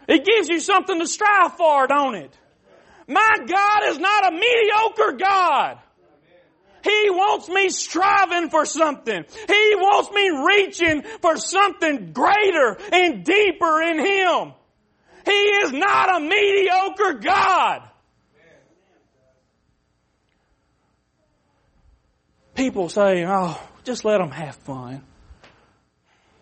It 0.07 0.25
gives 0.25 0.49
you 0.49 0.59
something 0.59 0.99
to 0.99 1.07
strive 1.07 1.53
for, 1.57 1.87
don't 1.87 2.15
it? 2.15 2.37
My 3.07 3.37
God 3.45 3.89
is 3.89 3.99
not 3.99 4.33
a 4.33 4.35
mediocre 4.35 5.17
God. 5.17 5.79
He 6.83 7.09
wants 7.09 7.49
me 7.49 7.69
striving 7.69 8.49
for 8.49 8.65
something. 8.65 9.25
He 9.47 9.75
wants 9.75 10.11
me 10.11 10.29
reaching 10.29 11.01
for 11.21 11.35
something 11.37 12.13
greater 12.13 12.77
and 12.91 13.23
deeper 13.23 13.81
in 13.81 13.99
Him. 13.99 14.53
He 15.25 15.31
is 15.31 15.71
not 15.71 16.21
a 16.21 16.23
mediocre 16.23 17.19
God. 17.19 17.89
People 22.53 22.87
say, 22.89 23.25
oh, 23.27 23.59
just 23.83 24.05
let 24.05 24.19
them 24.19 24.31
have 24.31 24.55
fun. 24.55 25.03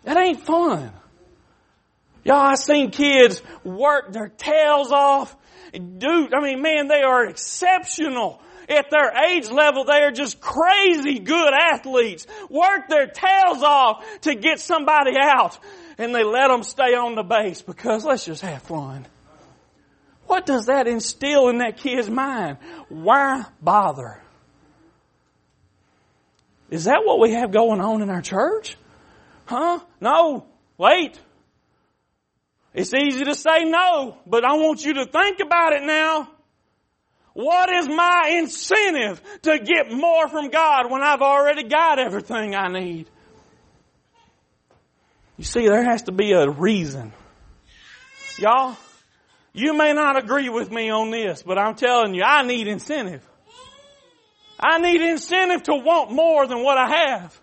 That 0.04 0.18
ain't 0.18 0.40
fun. 0.42 0.92
Y'all, 2.24 2.36
I 2.36 2.54
seen 2.54 2.90
kids 2.90 3.42
work 3.62 4.12
their 4.12 4.28
tails 4.28 4.90
off. 4.90 5.36
Dude, 5.72 6.32
I 6.32 6.40
mean, 6.40 6.62
man, 6.62 6.88
they 6.88 7.02
are 7.02 7.26
exceptional. 7.26 8.40
At 8.68 8.90
their 8.90 9.12
age 9.26 9.50
level, 9.50 9.84
they 9.84 10.00
are 10.00 10.10
just 10.10 10.40
crazy 10.40 11.18
good 11.18 11.52
athletes. 11.52 12.26
Work 12.48 12.88
their 12.88 13.06
tails 13.06 13.62
off 13.62 14.04
to 14.22 14.34
get 14.34 14.58
somebody 14.58 15.12
out. 15.20 15.58
And 15.98 16.14
they 16.14 16.24
let 16.24 16.48
them 16.48 16.62
stay 16.62 16.94
on 16.94 17.14
the 17.14 17.22
base 17.22 17.60
because 17.60 18.04
let's 18.04 18.24
just 18.24 18.40
have 18.40 18.62
fun. 18.62 19.06
What 20.26 20.46
does 20.46 20.66
that 20.66 20.88
instill 20.88 21.48
in 21.48 21.58
that 21.58 21.76
kid's 21.76 22.08
mind? 22.08 22.56
Why 22.88 23.44
bother? 23.60 24.22
Is 26.70 26.84
that 26.84 27.02
what 27.04 27.20
we 27.20 27.32
have 27.32 27.52
going 27.52 27.80
on 27.80 28.00
in 28.00 28.08
our 28.08 28.22
church? 28.22 28.76
Huh? 29.44 29.80
No. 30.00 30.46
Wait. 30.78 31.20
It's 32.74 32.92
easy 32.92 33.24
to 33.24 33.36
say 33.36 33.64
no, 33.64 34.18
but 34.26 34.44
I 34.44 34.54
want 34.54 34.84
you 34.84 34.94
to 34.94 35.06
think 35.06 35.38
about 35.38 35.72
it 35.74 35.84
now. 35.84 36.28
What 37.32 37.72
is 37.72 37.88
my 37.88 38.34
incentive 38.38 39.22
to 39.42 39.58
get 39.58 39.92
more 39.92 40.28
from 40.28 40.50
God 40.50 40.90
when 40.90 41.02
I've 41.02 41.22
already 41.22 41.64
got 41.64 41.98
everything 41.98 42.54
I 42.54 42.68
need? 42.68 43.08
You 45.36 45.44
see, 45.44 45.68
there 45.68 45.84
has 45.84 46.02
to 46.02 46.12
be 46.12 46.32
a 46.32 46.48
reason. 46.48 47.12
Y'all, 48.38 48.76
you 49.52 49.76
may 49.76 49.92
not 49.92 50.16
agree 50.16 50.48
with 50.48 50.70
me 50.70 50.90
on 50.90 51.10
this, 51.10 51.42
but 51.42 51.58
I'm 51.58 51.76
telling 51.76 52.14
you, 52.14 52.22
I 52.24 52.42
need 52.42 52.66
incentive. 52.66 53.24
I 54.58 54.78
need 54.78 55.00
incentive 55.00 55.64
to 55.64 55.74
want 55.74 56.12
more 56.12 56.46
than 56.46 56.62
what 56.62 56.78
I 56.78 56.88
have. 56.88 57.40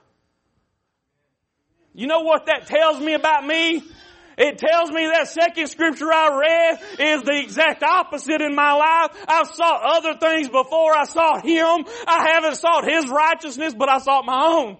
You 1.93 2.07
know 2.07 2.21
what 2.21 2.45
that 2.45 2.67
tells 2.67 2.99
me 2.99 3.13
about 3.13 3.45
me? 3.45 3.83
It 4.41 4.57
tells 4.57 4.89
me 4.89 5.05
that 5.05 5.27
second 5.27 5.67
scripture 5.67 6.11
I 6.11 6.39
read 6.39 6.79
is 6.99 7.21
the 7.21 7.39
exact 7.39 7.83
opposite 7.83 8.41
in 8.41 8.55
my 8.55 8.73
life. 8.73 9.23
I've 9.27 9.47
sought 9.53 9.81
other 9.83 10.17
things 10.17 10.49
before 10.49 10.97
I 10.97 11.03
sought 11.03 11.45
Him. 11.45 11.85
I 12.07 12.31
haven't 12.33 12.55
sought 12.55 12.89
His 12.89 13.07
righteousness, 13.07 13.75
but 13.77 13.87
I 13.87 13.99
sought 13.99 14.25
my 14.25 14.41
own. 14.43 14.77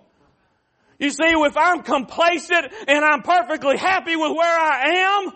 You 0.98 1.12
see, 1.12 1.28
if 1.28 1.56
I'm 1.58 1.84
complacent 1.84 2.74
and 2.88 3.06
I'm 3.06 3.22
perfectly 3.22 3.78
happy 3.78 4.16
with 4.16 4.36
where 4.36 4.60
I 4.60 5.28
am, 5.28 5.34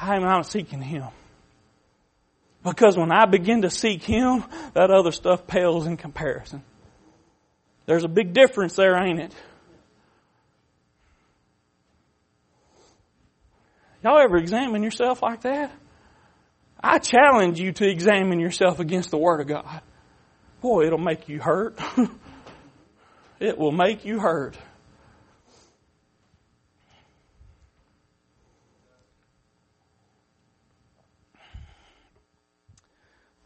I'm 0.00 0.22
not 0.22 0.46
seeking 0.46 0.82
Him. 0.82 1.06
Because 2.64 2.96
when 2.96 3.12
I 3.12 3.26
begin 3.26 3.62
to 3.62 3.70
seek 3.70 4.02
Him, 4.02 4.42
that 4.74 4.90
other 4.90 5.12
stuff 5.12 5.46
pales 5.46 5.86
in 5.86 5.96
comparison. 5.96 6.64
There's 7.86 8.04
a 8.04 8.08
big 8.08 8.32
difference 8.32 8.74
there, 8.74 8.96
ain't 9.00 9.20
it? 9.20 9.32
Y'all 14.02 14.18
ever 14.18 14.36
examine 14.36 14.82
yourself 14.82 15.22
like 15.22 15.42
that? 15.42 15.72
I 16.80 16.98
challenge 16.98 17.58
you 17.58 17.72
to 17.72 17.88
examine 17.88 18.38
yourself 18.38 18.78
against 18.78 19.10
the 19.10 19.18
Word 19.18 19.40
of 19.40 19.48
God. 19.48 19.80
Boy, 20.60 20.86
it'll 20.86 20.98
make 20.98 21.28
you 21.28 21.40
hurt. 21.40 21.78
it 23.40 23.58
will 23.58 23.72
make 23.72 24.04
you 24.04 24.20
hurt. 24.20 24.56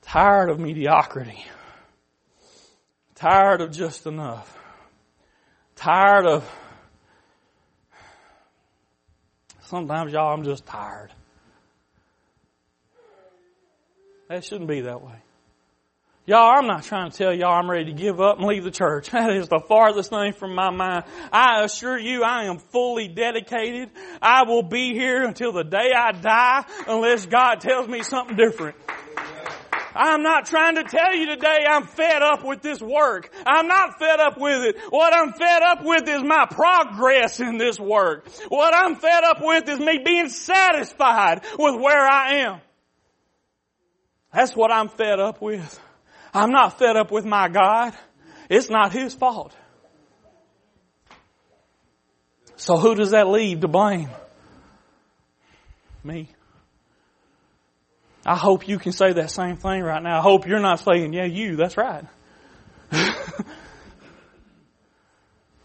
Tired 0.02 0.50
of 0.50 0.60
mediocrity. 0.60 1.42
Tired 3.14 3.62
of 3.62 3.70
just 3.70 4.06
enough. 4.06 4.58
Tired 5.74 6.26
of 6.26 6.44
sometimes 9.72 10.12
y'all 10.12 10.34
I'm 10.34 10.44
just 10.44 10.66
tired. 10.66 11.08
That 14.28 14.44
shouldn't 14.44 14.68
be 14.68 14.82
that 14.82 15.02
way. 15.02 15.14
Y'all, 16.26 16.58
I'm 16.58 16.66
not 16.66 16.84
trying 16.84 17.10
to 17.10 17.16
tell 17.16 17.32
y'all 17.32 17.58
I'm 17.58 17.70
ready 17.70 17.86
to 17.86 17.92
give 17.92 18.20
up 18.20 18.38
and 18.38 18.46
leave 18.46 18.64
the 18.64 18.70
church. 18.70 19.08
That 19.12 19.30
is 19.32 19.48
the 19.48 19.60
farthest 19.60 20.10
thing 20.10 20.34
from 20.34 20.54
my 20.54 20.70
mind. 20.70 21.04
I 21.32 21.64
assure 21.64 21.98
you 21.98 22.22
I 22.22 22.44
am 22.44 22.58
fully 22.58 23.08
dedicated. 23.08 23.88
I 24.20 24.44
will 24.44 24.62
be 24.62 24.92
here 24.92 25.24
until 25.24 25.52
the 25.52 25.64
day 25.64 25.90
I 25.96 26.12
die 26.12 26.64
unless 26.86 27.24
God 27.24 27.60
tells 27.60 27.88
me 27.88 28.02
something 28.02 28.36
different. 28.36 28.76
I'm 29.94 30.22
not 30.22 30.46
trying 30.46 30.76
to 30.76 30.84
tell 30.84 31.14
you 31.14 31.26
today 31.26 31.64
I'm 31.68 31.86
fed 31.86 32.22
up 32.22 32.44
with 32.44 32.62
this 32.62 32.80
work. 32.80 33.30
I'm 33.46 33.66
not 33.68 33.98
fed 33.98 34.20
up 34.20 34.38
with 34.38 34.64
it. 34.64 34.78
What 34.90 35.14
I'm 35.14 35.32
fed 35.32 35.62
up 35.62 35.84
with 35.84 36.08
is 36.08 36.22
my 36.22 36.46
progress 36.50 37.40
in 37.40 37.58
this 37.58 37.78
work. 37.78 38.28
What 38.48 38.74
I'm 38.74 38.96
fed 38.96 39.24
up 39.24 39.38
with 39.40 39.68
is 39.68 39.78
me 39.78 40.00
being 40.04 40.28
satisfied 40.28 41.42
with 41.58 41.80
where 41.80 42.06
I 42.06 42.44
am. 42.46 42.60
That's 44.32 44.56
what 44.56 44.72
I'm 44.72 44.88
fed 44.88 45.20
up 45.20 45.42
with. 45.42 45.80
I'm 46.32 46.50
not 46.50 46.78
fed 46.78 46.96
up 46.96 47.10
with 47.10 47.24
my 47.24 47.48
God. 47.48 47.94
It's 48.48 48.70
not 48.70 48.92
His 48.92 49.14
fault. 49.14 49.54
So 52.56 52.76
who 52.76 52.94
does 52.94 53.10
that 53.10 53.28
leave 53.28 53.60
to 53.60 53.68
blame? 53.68 54.08
Me. 56.04 56.28
I 58.24 58.36
hope 58.36 58.68
you 58.68 58.78
can 58.78 58.92
say 58.92 59.12
that 59.14 59.30
same 59.30 59.56
thing 59.56 59.82
right 59.82 60.02
now. 60.02 60.18
I 60.18 60.22
hope 60.22 60.46
you're 60.46 60.60
not 60.60 60.80
saying, 60.80 61.12
yeah, 61.12 61.24
you, 61.24 61.56
that's 61.56 61.76
right. 61.76 62.04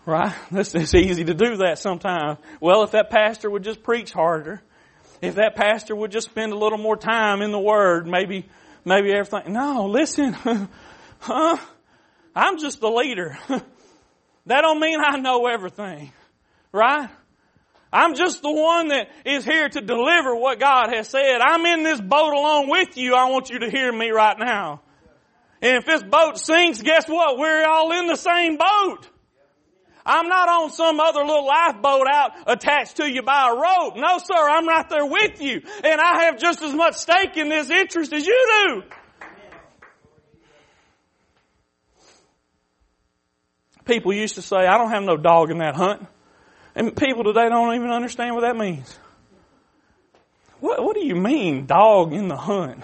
right? 0.05 0.33
It's, 0.51 0.73
it's 0.73 0.95
easy 0.95 1.25
to 1.25 1.35
do 1.35 1.57
that 1.57 1.77
sometimes. 1.77 2.39
Well, 2.59 2.83
if 2.83 2.91
that 2.91 3.11
pastor 3.11 3.49
would 3.49 3.63
just 3.63 3.83
preach 3.83 4.11
harder, 4.11 4.63
if 5.21 5.35
that 5.35 5.55
pastor 5.55 5.95
would 5.95 6.11
just 6.11 6.29
spend 6.29 6.51
a 6.51 6.57
little 6.57 6.79
more 6.79 6.97
time 6.97 7.41
in 7.41 7.51
the 7.51 7.59
Word, 7.59 8.07
maybe, 8.07 8.47
maybe 8.83 9.11
everything. 9.13 9.53
No, 9.53 9.85
listen. 9.85 10.33
huh? 11.19 11.57
I'm 12.35 12.57
just 12.59 12.79
the 12.79 12.89
leader. 12.89 13.37
that 13.49 14.61
don't 14.61 14.79
mean 14.79 14.99
I 14.99 15.17
know 15.17 15.45
everything. 15.45 16.11
Right? 16.71 17.09
I'm 17.97 18.13
just 18.13 18.43
the 18.43 18.51
one 18.51 18.89
that 18.89 19.09
is 19.25 19.43
here 19.43 19.67
to 19.67 19.81
deliver 19.81 20.35
what 20.35 20.59
God 20.59 20.93
has 20.93 21.09
said. 21.09 21.41
I'm 21.41 21.65
in 21.65 21.81
this 21.81 21.99
boat 21.99 22.31
along 22.31 22.69
with 22.69 22.95
you. 22.95 23.15
I 23.15 23.31
want 23.31 23.49
you 23.49 23.57
to 23.59 23.71
hear 23.71 23.91
me 23.91 24.11
right 24.11 24.37
now. 24.37 24.81
And 25.63 25.77
if 25.77 25.85
this 25.87 26.03
boat 26.03 26.37
sinks, 26.37 26.79
guess 26.83 27.09
what? 27.09 27.39
We're 27.39 27.65
all 27.65 27.91
in 27.99 28.05
the 28.05 28.15
same 28.15 28.57
boat. 28.57 29.09
I'm 30.05 30.29
not 30.29 30.47
on 30.47 30.69
some 30.69 30.99
other 30.99 31.21
little 31.21 31.47
lifeboat 31.47 32.05
out 32.07 32.31
attached 32.45 32.97
to 32.97 33.11
you 33.11 33.23
by 33.23 33.49
a 33.49 33.55
rope. 33.55 33.97
No, 33.97 34.19
sir, 34.19 34.47
I'm 34.47 34.67
right 34.67 34.87
there 34.87 35.07
with 35.07 35.41
you. 35.41 35.63
And 35.83 35.99
I 35.99 36.25
have 36.25 36.37
just 36.37 36.61
as 36.61 36.75
much 36.75 36.97
stake 36.97 37.35
in 37.35 37.49
this 37.49 37.71
interest 37.71 38.13
as 38.13 38.27
you 38.27 38.47
do. 38.67 38.83
People 43.85 44.13
used 44.13 44.35
to 44.35 44.43
say, 44.43 44.57
I 44.57 44.77
don't 44.77 44.91
have 44.91 45.03
no 45.03 45.17
dog 45.17 45.49
in 45.49 45.57
that 45.57 45.75
hunt. 45.75 46.07
And 46.77 46.95
people 46.95 47.23
today 47.23 47.49
don't 47.49 47.73
even 47.73 47.89
understand 47.89 48.35
what 48.35 48.41
that 48.41 48.55
means. 48.55 48.99
What, 50.59 50.83
what 50.83 50.95
do 50.95 51.03
you 51.03 51.15
mean, 51.15 51.65
dog 51.65 52.13
in 52.13 52.27
the 52.27 52.35
hunt? 52.35 52.83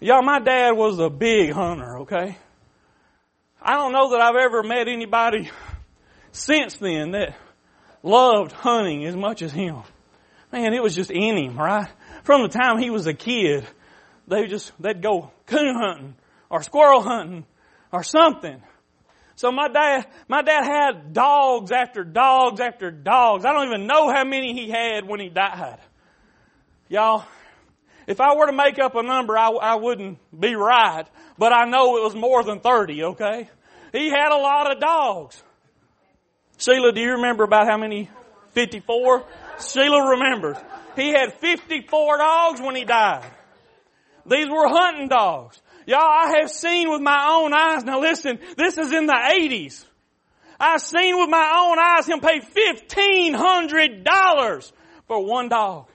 Y'all, 0.00 0.20
my 0.20 0.38
dad 0.38 0.72
was 0.72 0.98
a 0.98 1.08
big 1.08 1.52
hunter, 1.52 2.00
okay? 2.00 2.36
I 3.60 3.76
don't 3.76 3.92
know 3.92 4.10
that 4.10 4.20
I've 4.20 4.36
ever 4.36 4.62
met 4.62 4.86
anybody 4.86 5.50
since 6.32 6.76
then 6.76 7.12
that 7.12 7.34
loved 8.02 8.52
hunting 8.52 9.06
as 9.06 9.16
much 9.16 9.40
as 9.40 9.50
him. 9.50 9.82
Man, 10.52 10.74
it 10.74 10.82
was 10.82 10.94
just 10.94 11.10
in 11.10 11.38
him, 11.38 11.56
right? 11.56 11.88
From 12.22 12.42
the 12.42 12.48
time 12.48 12.76
he 12.76 12.90
was 12.90 13.06
a 13.06 13.14
kid, 13.14 13.66
they 14.28 14.46
just, 14.46 14.72
they'd 14.78 15.00
go 15.00 15.30
coon 15.46 15.74
hunting 15.74 16.16
or 16.50 16.62
squirrel 16.62 17.00
hunting 17.00 17.46
or 17.90 18.02
something. 18.02 18.62
So 19.36 19.50
my 19.50 19.68
dad, 19.68 20.06
my 20.28 20.42
dad 20.42 20.64
had 20.64 21.12
dogs 21.12 21.70
after 21.72 22.04
dogs 22.04 22.60
after 22.60 22.90
dogs. 22.90 23.44
I 23.44 23.52
don't 23.52 23.66
even 23.66 23.86
know 23.86 24.10
how 24.10 24.24
many 24.24 24.52
he 24.52 24.70
had 24.70 25.06
when 25.06 25.20
he 25.20 25.28
died. 25.28 25.78
Y'all, 26.88 27.24
if 28.06 28.20
I 28.20 28.36
were 28.36 28.46
to 28.46 28.52
make 28.52 28.78
up 28.78 28.94
a 28.94 29.02
number, 29.02 29.36
I, 29.38 29.48
I 29.50 29.74
wouldn't 29.76 30.18
be 30.38 30.54
right, 30.54 31.04
but 31.38 31.52
I 31.52 31.64
know 31.64 31.96
it 31.96 32.02
was 32.02 32.14
more 32.14 32.42
than 32.44 32.60
30, 32.60 33.04
okay? 33.04 33.48
He 33.92 34.10
had 34.10 34.32
a 34.32 34.36
lot 34.36 34.72
of 34.72 34.80
dogs. 34.80 35.42
Sheila, 36.58 36.92
do 36.92 37.00
you 37.00 37.12
remember 37.12 37.44
about 37.44 37.66
how 37.66 37.76
many? 37.76 38.10
54? 38.50 39.24
Sheila 39.58 40.10
remembers. 40.10 40.56
He 40.96 41.08
had 41.10 41.32
54 41.34 42.18
dogs 42.18 42.60
when 42.60 42.76
he 42.76 42.84
died. 42.84 43.30
These 44.26 44.48
were 44.48 44.68
hunting 44.68 45.08
dogs. 45.08 45.60
Y'all, 45.86 46.00
I 46.00 46.38
have 46.40 46.50
seen 46.50 46.90
with 46.90 47.00
my 47.00 47.28
own 47.30 47.52
eyes. 47.52 47.84
Now 47.84 48.00
listen, 48.00 48.40
this 48.56 48.78
is 48.78 48.90
in 48.92 49.06
the 49.06 49.12
80s. 49.12 49.84
I've 50.60 50.80
seen 50.80 51.18
with 51.18 51.28
my 51.28 51.60
own 51.60 51.78
eyes 51.78 52.06
him 52.06 52.20
pay 52.20 52.40
$1,500 52.40 54.72
for 55.08 55.26
one 55.26 55.48
dog. 55.48 55.88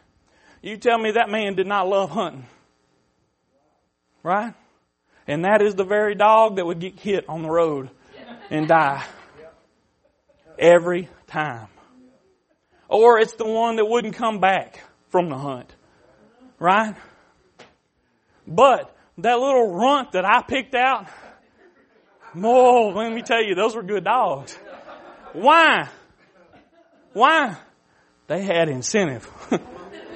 You 0.62 0.76
tell 0.78 0.98
me 0.98 1.12
that 1.12 1.30
man 1.30 1.54
did 1.56 1.68
not 1.68 1.88
love 1.88 2.10
hunting. 2.10 2.46
Right? 4.24 4.54
And 5.26 5.46
that 5.46 5.62
is 5.62 5.76
the 5.76 5.86
very 5.86 6.16
dog 6.16 6.58
that 6.58 6.66
would 6.66 6.80
get 6.80 7.00
hit 7.00 7.30
on 7.30 7.44
the 7.44 7.50
road 7.50 7.90
and 8.50 8.68
die. 8.68 9.06
Every 10.60 11.08
time. 11.28 11.68
Or 12.90 13.20
it's 13.20 13.36
the 13.36 13.48
one 13.48 13.78
that 13.78 13.86
wouldn't 13.86 14.16
come 14.16 14.40
back 14.40 14.84
from 15.10 15.30
the 15.30 15.38
hunt. 15.38 15.74
Right? 16.60 16.96
But 18.46 18.94
that 19.20 19.40
little 19.40 19.74
runt 19.74 20.12
that 20.12 20.26
I 20.26 20.42
picked 20.44 20.76
out, 20.76 21.08
oh, 22.36 22.94
let 22.96 23.12
me 23.12 23.22
tell 23.22 23.44
you, 23.44 23.56
those 23.56 23.76
were 23.76 23.84
good 23.84 24.04
dogs. 24.04 24.58
Why? 25.34 25.90
Why? 27.14 27.58
They 28.28 28.44
had 28.44 28.70
incentive. 28.70 29.28
they 29.50 29.58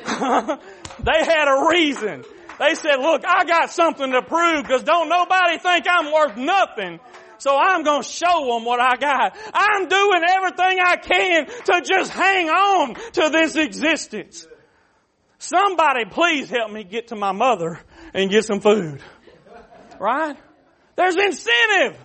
had 0.05 1.47
a 1.47 1.67
reason. 1.69 2.23
They 2.59 2.75
said, 2.75 2.97
look, 2.97 3.23
I 3.25 3.45
got 3.45 3.71
something 3.71 4.11
to 4.11 4.21
prove 4.21 4.63
because 4.63 4.83
don't 4.83 5.09
nobody 5.09 5.57
think 5.57 5.85
I'm 5.89 6.13
worth 6.13 6.37
nothing. 6.37 6.99
So 7.39 7.57
I'm 7.57 7.83
going 7.83 8.03
to 8.03 8.07
show 8.07 8.53
them 8.53 8.65
what 8.65 8.79
I 8.79 8.97
got. 8.97 9.35
I'm 9.51 9.87
doing 9.87 10.21
everything 10.29 10.77
I 10.79 10.97
can 10.97 11.47
to 11.47 11.81
just 11.81 12.11
hang 12.11 12.49
on 12.49 12.93
to 13.13 13.29
this 13.31 13.55
existence. 13.55 14.47
Somebody 15.39 16.05
please 16.05 16.51
help 16.51 16.71
me 16.71 16.83
get 16.83 17.07
to 17.07 17.15
my 17.15 17.31
mother 17.31 17.79
and 18.13 18.29
get 18.29 18.45
some 18.45 18.59
food. 18.59 19.01
Right? 19.99 20.37
There's 20.95 21.15
incentive. 21.15 21.97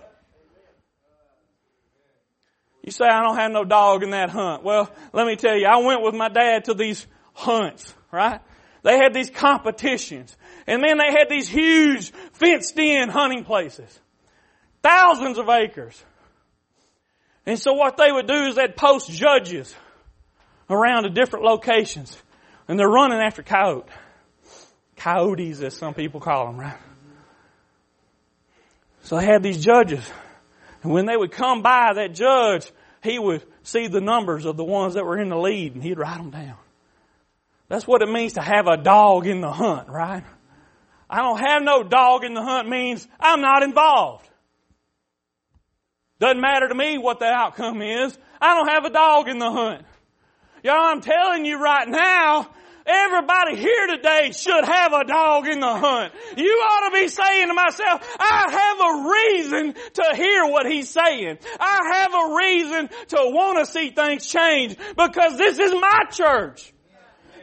You 2.83 2.91
say, 2.91 3.05
I 3.05 3.21
don't 3.21 3.35
have 3.35 3.51
no 3.51 3.65
dog 3.65 4.03
in 4.03 4.11
that 4.11 4.29
hunt. 4.29 4.63
Well, 4.63 4.89
let 5.11 5.27
me 5.27 5.35
tell 5.35 5.57
you, 5.57 5.67
I 5.67 5.77
went 5.77 6.01
with 6.01 6.13
my 6.13 6.29
dad 6.29 6.65
to 6.65 6.73
these 6.73 7.05
hunts, 7.33 7.93
right? 8.11 8.39
They 8.83 8.97
had 8.97 9.13
these 9.13 9.29
competitions. 9.29 10.35
And 10.65 10.81
then 10.81 10.97
they 10.97 11.11
had 11.11 11.27
these 11.29 11.49
huge 11.49 12.11
fenced 12.31 12.79
in 12.79 13.09
hunting 13.09 13.43
places. 13.43 13.99
Thousands 14.81 15.37
of 15.37 15.49
acres. 15.49 16.01
And 17.45 17.59
so 17.59 17.73
what 17.73 17.97
they 17.97 18.11
would 18.11 18.27
do 18.27 18.45
is 18.45 18.55
they'd 18.55 18.75
post 18.75 19.11
judges 19.11 19.75
around 20.69 21.03
to 21.03 21.09
different 21.09 21.43
locations. 21.43 22.15
And 22.69 22.79
they're 22.79 22.87
running 22.87 23.19
after 23.19 23.43
coyote 23.43 23.89
coyotes 24.97 25.61
as 25.61 25.75
some 25.75 25.93
people 25.93 26.19
call 26.19 26.47
them, 26.47 26.59
right? 26.59 26.77
So 29.03 29.17
they 29.17 29.25
had 29.25 29.41
these 29.41 29.63
judges. 29.63 30.09
And 30.83 30.91
when 30.91 31.05
they 31.05 31.15
would 31.15 31.31
come 31.31 31.61
by 31.61 31.93
that 31.93 32.13
judge, 32.13 32.69
he 33.01 33.17
would 33.17 33.43
see 33.63 33.87
the 33.87 34.01
numbers 34.01 34.45
of 34.45 34.57
the 34.57 34.63
ones 34.63 34.95
that 34.95 35.05
were 35.05 35.17
in 35.17 35.29
the 35.29 35.37
lead 35.37 35.75
and 35.75 35.83
he'd 35.83 35.97
write 35.97 36.17
them 36.17 36.29
down. 36.29 36.57
That's 37.69 37.87
what 37.87 38.01
it 38.01 38.09
means 38.09 38.33
to 38.33 38.41
have 38.41 38.67
a 38.67 38.77
dog 38.77 39.27
in 39.27 39.41
the 39.41 39.51
hunt, 39.51 39.89
right? 39.89 40.23
I 41.09 41.21
don't 41.21 41.39
have 41.39 41.63
no 41.63 41.83
dog 41.83 42.23
in 42.23 42.33
the 42.33 42.41
hunt 42.41 42.67
means 42.67 43.07
I'm 43.19 43.41
not 43.41 43.63
involved. 43.63 44.27
Doesn't 46.19 46.41
matter 46.41 46.67
to 46.67 46.75
me 46.75 46.97
what 46.97 47.19
the 47.19 47.27
outcome 47.27 47.81
is. 47.81 48.17
I 48.41 48.55
don't 48.55 48.67
have 48.67 48.85
a 48.85 48.89
dog 48.89 49.27
in 49.27 49.39
the 49.39 49.51
hunt. 49.51 49.85
Y'all, 50.63 50.75
I'm 50.75 51.01
telling 51.01 51.45
you 51.45 51.61
right 51.61 51.87
now, 51.87 52.49
Everybody 52.87 53.57
here 53.57 53.87
today 53.87 54.31
should 54.31 54.63
have 54.63 54.93
a 54.93 55.03
dog 55.03 55.45
in 55.45 55.59
the 55.59 55.75
hunt. 55.75 56.13
You 56.37 56.49
ought 56.49 56.89
to 56.89 57.01
be 57.01 57.09
saying 57.09 57.47
to 57.49 57.53
myself, 57.53 58.01
I 58.17 58.45
have 58.49 58.79
a 58.79 59.09
reason 59.11 59.73
to 59.95 60.15
hear 60.15 60.45
what 60.45 60.65
he's 60.65 60.89
saying. 60.89 61.37
I 61.59 61.91
have 61.93 62.13
a 62.13 62.35
reason 62.35 62.89
to 63.09 63.17
want 63.33 63.59
to 63.59 63.65
see 63.69 63.89
things 63.89 64.25
change 64.25 64.77
because 64.95 65.37
this 65.37 65.59
is 65.59 65.73
my 65.73 66.03
church. 66.11 66.73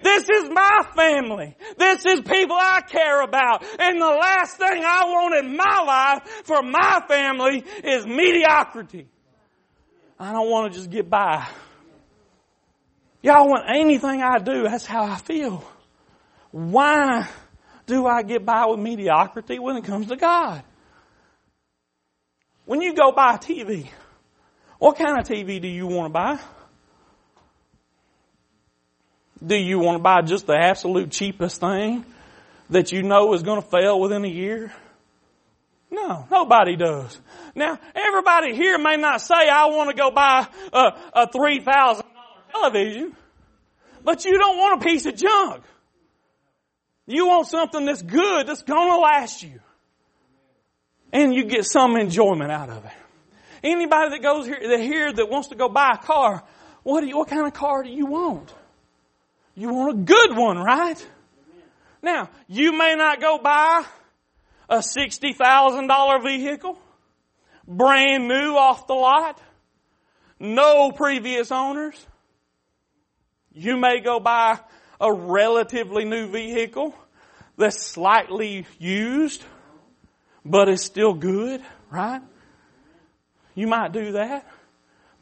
This 0.03 0.29
is 0.29 0.51
my 0.51 0.87
family. 0.97 1.57
This 1.79 2.05
is 2.07 2.21
people 2.21 2.57
I 2.59 2.83
care 2.87 3.23
about. 3.23 3.65
And 3.79 4.01
the 4.01 4.07
last 4.07 4.57
thing 4.57 4.83
I 4.85 5.05
want 5.07 5.45
in 5.45 5.57
my 5.57 5.83
life 5.87 6.43
for 6.45 6.63
my 6.63 7.03
family 7.07 7.65
is 7.83 8.07
mediocrity. 8.07 9.09
I 10.19 10.33
don't 10.33 10.51
want 10.51 10.73
to 10.73 10.79
just 10.79 10.91
get 10.91 11.11
by. 11.11 11.47
Y'all, 13.25 13.51
when 13.51 13.63
anything 13.67 14.23
I 14.23 14.37
do, 14.37 14.65
that's 14.65 14.85
how 14.85 15.03
I 15.03 15.17
feel. 15.17 15.65
Why 16.51 17.27
do 17.87 18.07
I 18.07 18.23
get 18.23 18.45
by 18.45 18.67
with 18.67 18.79
mediocrity 18.79 19.59
when 19.59 19.79
it 19.79 19.85
comes 19.85 20.09
to 20.09 20.17
God? 20.17 20.63
When 22.67 22.83
you 22.83 22.93
go 22.93 23.13
buy 23.13 23.37
a 23.37 23.39
TV, 23.39 23.89
what 24.79 24.99
kind 24.99 25.19
of 25.19 25.27
TV 25.27 25.59
do 25.59 25.69
you 25.69 25.87
want 25.87 26.05
to 26.05 26.11
buy? 26.11 26.39
Do 29.43 29.57
you 29.57 29.79
want 29.79 29.97
to 29.97 30.03
buy 30.03 30.21
just 30.21 30.47
the 30.47 30.59
absolute 30.59 31.11
cheapest 31.11 31.61
thing 31.61 32.05
that 32.69 32.93
you 32.93 33.03
know 33.03 33.33
is 33.33 33.43
going 33.43 33.63
to 33.63 33.67
fail 33.67 33.99
within 34.01 34.27
a 34.27 34.29
year? 34.29 34.71
No, 35.91 36.27
nobody 36.31 36.77
does. 36.77 37.19
Now, 37.55 37.79
everybody 37.95 38.55
here 38.55 38.77
may 38.77 38.97
not 38.97 39.23
say, 39.23 39.49
I 39.49 39.65
want 39.69 39.89
to 39.89 39.97
go 39.97 40.11
buy 40.11 40.47
a, 40.75 40.93
a 41.15 41.27
$3,000 41.29 42.14
television, 42.55 43.17
but 44.03 44.25
you 44.25 44.39
don't 44.39 44.59
want 44.59 44.83
a 44.83 44.85
piece 44.85 45.07
of 45.07 45.17
junk. 45.17 45.65
You 47.07 47.27
want 47.27 47.49
something 47.49 47.85
that's 47.85 48.03
good, 48.03 48.47
that's 48.47 48.63
gonna 48.63 48.99
last 48.99 49.43
you. 49.43 49.61
And 51.13 51.35
you 51.35 51.45
get 51.45 51.65
some 51.65 51.97
enjoyment 51.97 52.51
out 52.51 52.71
of 52.71 52.85
it. 52.85 52.93
Anybody 53.63 54.11
that 54.11 54.23
goes 54.23 54.47
here, 54.47 54.59
that 54.69 54.81
here 54.81 55.13
that 55.13 55.31
wants 55.31 55.49
to 55.49 55.55
go 55.55 55.69
buy 55.69 55.93
a 55.95 55.99
car, 55.99 56.43
what 56.83 57.01
do 57.01 57.07
you, 57.07 57.17
what 57.17 57.29
kind 57.29 57.47
of 57.47 57.55
car 57.55 57.83
do 57.83 57.91
you 57.91 58.07
want? 58.07 58.53
You 59.55 59.73
want 59.73 59.99
a 59.99 60.03
good 60.03 60.37
one, 60.37 60.59
right? 60.59 61.07
Now, 62.03 62.29
you 62.49 62.77
may 62.77 62.95
not 62.97 63.21
go 63.21 63.39
buy 63.39 63.85
a 64.69 64.79
$60,000 64.79 66.23
vehicle, 66.23 66.79
brand 67.67 68.29
new 68.29 68.57
off 68.57 68.87
the 68.87 68.95
lot, 68.95 69.41
no 70.39 70.91
previous 70.91 71.51
owners. 71.51 72.07
You 73.55 73.77
may 73.77 74.01
go 74.01 74.19
buy 74.19 74.59
a 75.01 75.13
relatively 75.13 76.05
new 76.05 76.27
vehicle 76.27 76.95
that's 77.57 77.81
slightly 77.81 78.67
used, 78.79 79.45
but 80.45 80.69
is 80.69 80.83
still 80.83 81.15
good, 81.15 81.63
right? 81.91 82.21
You 83.55 83.69
might 83.69 83.93
do 83.93 84.13
that. 84.13 84.47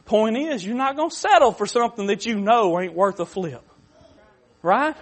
Point 0.06 0.36
is, 0.36 0.64
you're 0.64 0.76
not 0.76 0.96
going 0.96 1.10
to 1.10 1.16
settle 1.16 1.52
for 1.52 1.66
something 1.66 2.06
that 2.06 2.26
you 2.26 2.40
know 2.40 2.80
ain't 2.80 2.94
worth 2.94 3.20
a 3.20 3.26
flip. 3.26 3.62
Right? 4.62 4.96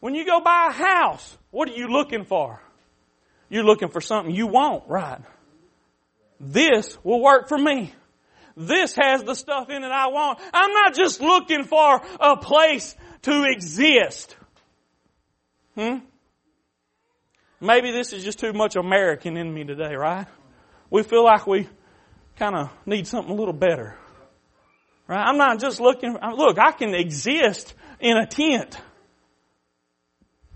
When 0.00 0.14
you 0.14 0.24
go 0.24 0.40
buy 0.40 0.68
a 0.70 0.72
house, 0.72 1.36
what 1.50 1.68
are 1.68 1.72
you 1.72 1.88
looking 1.88 2.24
for? 2.24 2.60
You're 3.48 3.64
looking 3.64 3.88
for 3.88 4.00
something 4.00 4.34
you 4.34 4.46
want, 4.46 4.84
right? 4.88 5.20
This 6.38 6.96
will 7.02 7.20
work 7.20 7.48
for 7.48 7.58
me. 7.58 7.92
This 8.56 8.96
has 8.96 9.22
the 9.22 9.34
stuff 9.34 9.68
in 9.68 9.84
it 9.84 9.90
I 9.90 10.08
want. 10.08 10.38
I'm 10.52 10.72
not 10.72 10.94
just 10.94 11.20
looking 11.20 11.64
for 11.64 12.00
a 12.18 12.36
place 12.36 12.96
to 13.22 13.44
exist. 13.44 14.34
Hmm? 15.74 15.98
Maybe 17.60 17.90
this 17.90 18.12
is 18.12 18.24
just 18.24 18.38
too 18.38 18.52
much 18.52 18.76
American 18.76 19.36
in 19.36 19.52
me 19.52 19.64
today, 19.64 19.94
right? 19.94 20.26
We 20.90 21.02
feel 21.02 21.24
like 21.24 21.46
we 21.46 21.68
kind 22.38 22.56
of 22.56 22.70
need 22.86 23.06
something 23.06 23.32
a 23.32 23.36
little 23.36 23.54
better. 23.54 23.98
Right? 25.06 25.22
I'm 25.22 25.36
not 25.36 25.60
just 25.60 25.80
looking, 25.80 26.16
look, 26.34 26.58
I 26.58 26.72
can 26.72 26.94
exist 26.94 27.74
in 28.00 28.16
a 28.16 28.26
tent. 28.26 28.80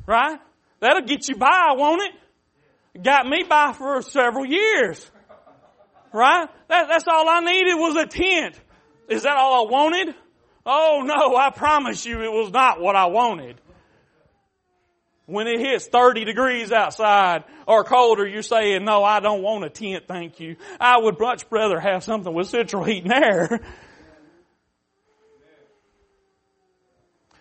Right? 0.06 0.38
That'll 0.80 1.06
get 1.06 1.28
you 1.28 1.36
by, 1.36 1.74
won't 1.76 2.02
it? 2.02 3.02
Got 3.02 3.26
me 3.26 3.44
by 3.48 3.72
for 3.72 4.02
several 4.02 4.46
years. 4.46 5.10
Right? 6.12 6.48
That, 6.68 6.88
that's 6.88 7.06
all 7.06 7.28
I 7.28 7.40
needed 7.40 7.74
was 7.74 7.96
a 7.96 8.06
tent. 8.06 8.60
Is 9.08 9.22
that 9.22 9.36
all 9.36 9.66
I 9.66 9.70
wanted? 9.70 10.14
Oh 10.66 11.02
no, 11.04 11.36
I 11.36 11.50
promise 11.50 12.04
you 12.04 12.22
it 12.22 12.32
was 12.32 12.52
not 12.52 12.80
what 12.80 12.96
I 12.96 13.06
wanted. 13.06 13.56
When 15.26 15.46
it 15.46 15.60
hits 15.60 15.86
30 15.86 16.24
degrees 16.24 16.72
outside 16.72 17.44
or 17.66 17.84
colder, 17.84 18.26
you're 18.26 18.42
saying, 18.42 18.84
no, 18.84 19.04
I 19.04 19.20
don't 19.20 19.42
want 19.42 19.64
a 19.64 19.70
tent, 19.70 20.04
thank 20.08 20.40
you. 20.40 20.56
I 20.80 20.98
would 20.98 21.20
much 21.20 21.44
rather 21.50 21.78
have 21.78 22.02
something 22.02 22.34
with 22.34 22.48
central 22.48 22.82
heat 22.82 23.04
and 23.04 23.12
air. 23.12 23.60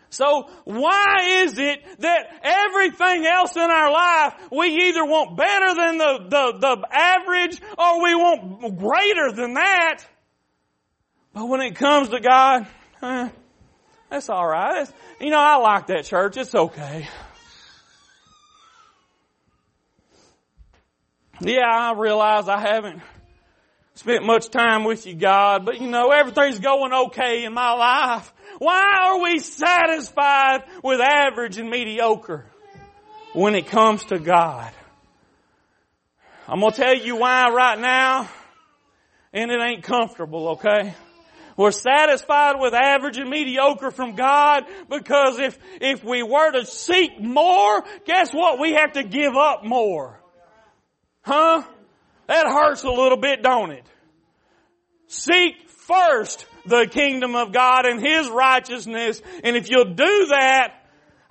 So 0.09 0.49
why 0.63 1.43
is 1.43 1.57
it 1.59 1.79
that 1.99 2.27
everything 2.43 3.25
else 3.25 3.55
in 3.55 3.61
our 3.61 3.91
life 3.91 4.33
we 4.51 4.87
either 4.87 5.05
want 5.05 5.37
better 5.37 5.75
than 5.75 5.97
the, 5.97 6.19
the, 6.29 6.59
the 6.59 6.87
average 6.91 7.61
or 7.77 8.03
we 8.03 8.15
want 8.15 8.77
greater 8.77 9.31
than 9.31 9.53
that? 9.53 10.03
But 11.33 11.47
when 11.47 11.61
it 11.61 11.75
comes 11.75 12.09
to 12.09 12.19
God, 12.19 12.67
eh, 13.03 13.29
that's 14.09 14.29
alright. 14.29 14.91
You 15.21 15.29
know, 15.29 15.39
I 15.39 15.57
like 15.57 15.87
that 15.87 16.05
church. 16.05 16.37
It's 16.37 16.55
okay. 16.55 17.07
Yeah, 21.41 21.67
I 21.69 21.93
realize 21.93 22.49
I 22.49 22.59
haven't 22.59 23.01
spent 23.99 24.23
much 24.23 24.49
time 24.49 24.85
with 24.85 25.05
you, 25.05 25.13
God, 25.13 25.65
but 25.65 25.81
you 25.81 25.89
know, 25.89 26.11
everything's 26.11 26.59
going 26.59 26.93
okay 26.93 27.43
in 27.43 27.53
my 27.53 27.73
life. 27.73 28.33
Why 28.57 29.09
are 29.09 29.21
we 29.21 29.39
satisfied 29.39 30.63
with 30.81 31.01
average 31.01 31.57
and 31.57 31.69
mediocre 31.69 32.45
when 33.33 33.55
it 33.55 33.67
comes 33.67 34.05
to 34.05 34.17
God? 34.17 34.71
I'm 36.47 36.61
gonna 36.61 36.71
tell 36.71 36.95
you 36.95 37.17
why 37.17 37.49
right 37.49 37.77
now, 37.77 38.29
and 39.33 39.51
it 39.51 39.59
ain't 39.61 39.83
comfortable, 39.83 40.49
okay? 40.51 40.93
We're 41.57 41.71
satisfied 41.71 42.55
with 42.57 42.73
average 42.73 43.17
and 43.17 43.29
mediocre 43.29 43.91
from 43.91 44.15
God 44.15 44.63
because 44.89 45.39
if, 45.39 45.59
if 45.81 46.05
we 46.05 46.23
were 46.23 46.53
to 46.53 46.65
seek 46.65 47.19
more, 47.19 47.83
guess 48.05 48.33
what? 48.33 48.61
We 48.61 48.75
have 48.75 48.93
to 48.93 49.03
give 49.03 49.35
up 49.35 49.65
more. 49.65 50.21
Huh? 51.21 51.63
That 52.29 52.45
hurts 52.45 52.83
a 52.83 52.91
little 52.91 53.17
bit, 53.17 53.41
don't 53.41 53.71
it? 53.71 53.83
Seek 55.07 55.67
first 55.67 56.45
the 56.63 56.87
kingdom 56.87 57.35
of 57.35 57.51
God 57.51 57.87
and 57.87 57.99
His 57.99 58.29
righteousness. 58.29 59.19
And 59.43 59.55
if 59.55 59.71
you'll 59.71 59.95
do 59.95 60.27
that, 60.27 60.75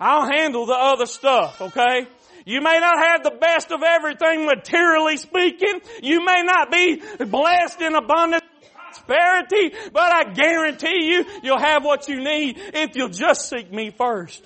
I'll 0.01 0.29
handle 0.29 0.67
the 0.67 0.75
other 0.75 1.07
stuff, 1.07 1.61
okay? 1.61 2.09
You 2.45 2.61
may 2.63 2.81
not 2.81 2.99
have 2.99 3.23
the 3.23 3.31
best 3.31 3.71
of 3.71 3.85
everything 3.85 4.45
materially 4.45 5.19
speaking. 5.19 5.81
You 6.03 6.25
may 6.25 6.43
not 6.43 6.73
be 6.73 7.01
blessed 7.25 7.81
in 7.81 7.95
abundant 7.95 8.43
prosperity, 8.83 9.77
but 9.93 10.13
I 10.13 10.33
guarantee 10.33 11.13
you, 11.13 11.25
you'll 11.45 11.61
have 11.61 11.85
what 11.85 12.09
you 12.09 12.25
need 12.25 12.59
if 12.75 12.97
you'll 12.97 13.09
just 13.09 13.49
seek 13.49 13.73
me 13.73 13.93
first. 13.97 14.45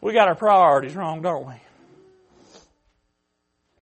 We 0.00 0.14
got 0.14 0.28
our 0.28 0.36
priorities 0.36 0.96
wrong, 0.96 1.20
don't 1.20 1.46
we? 1.46 1.54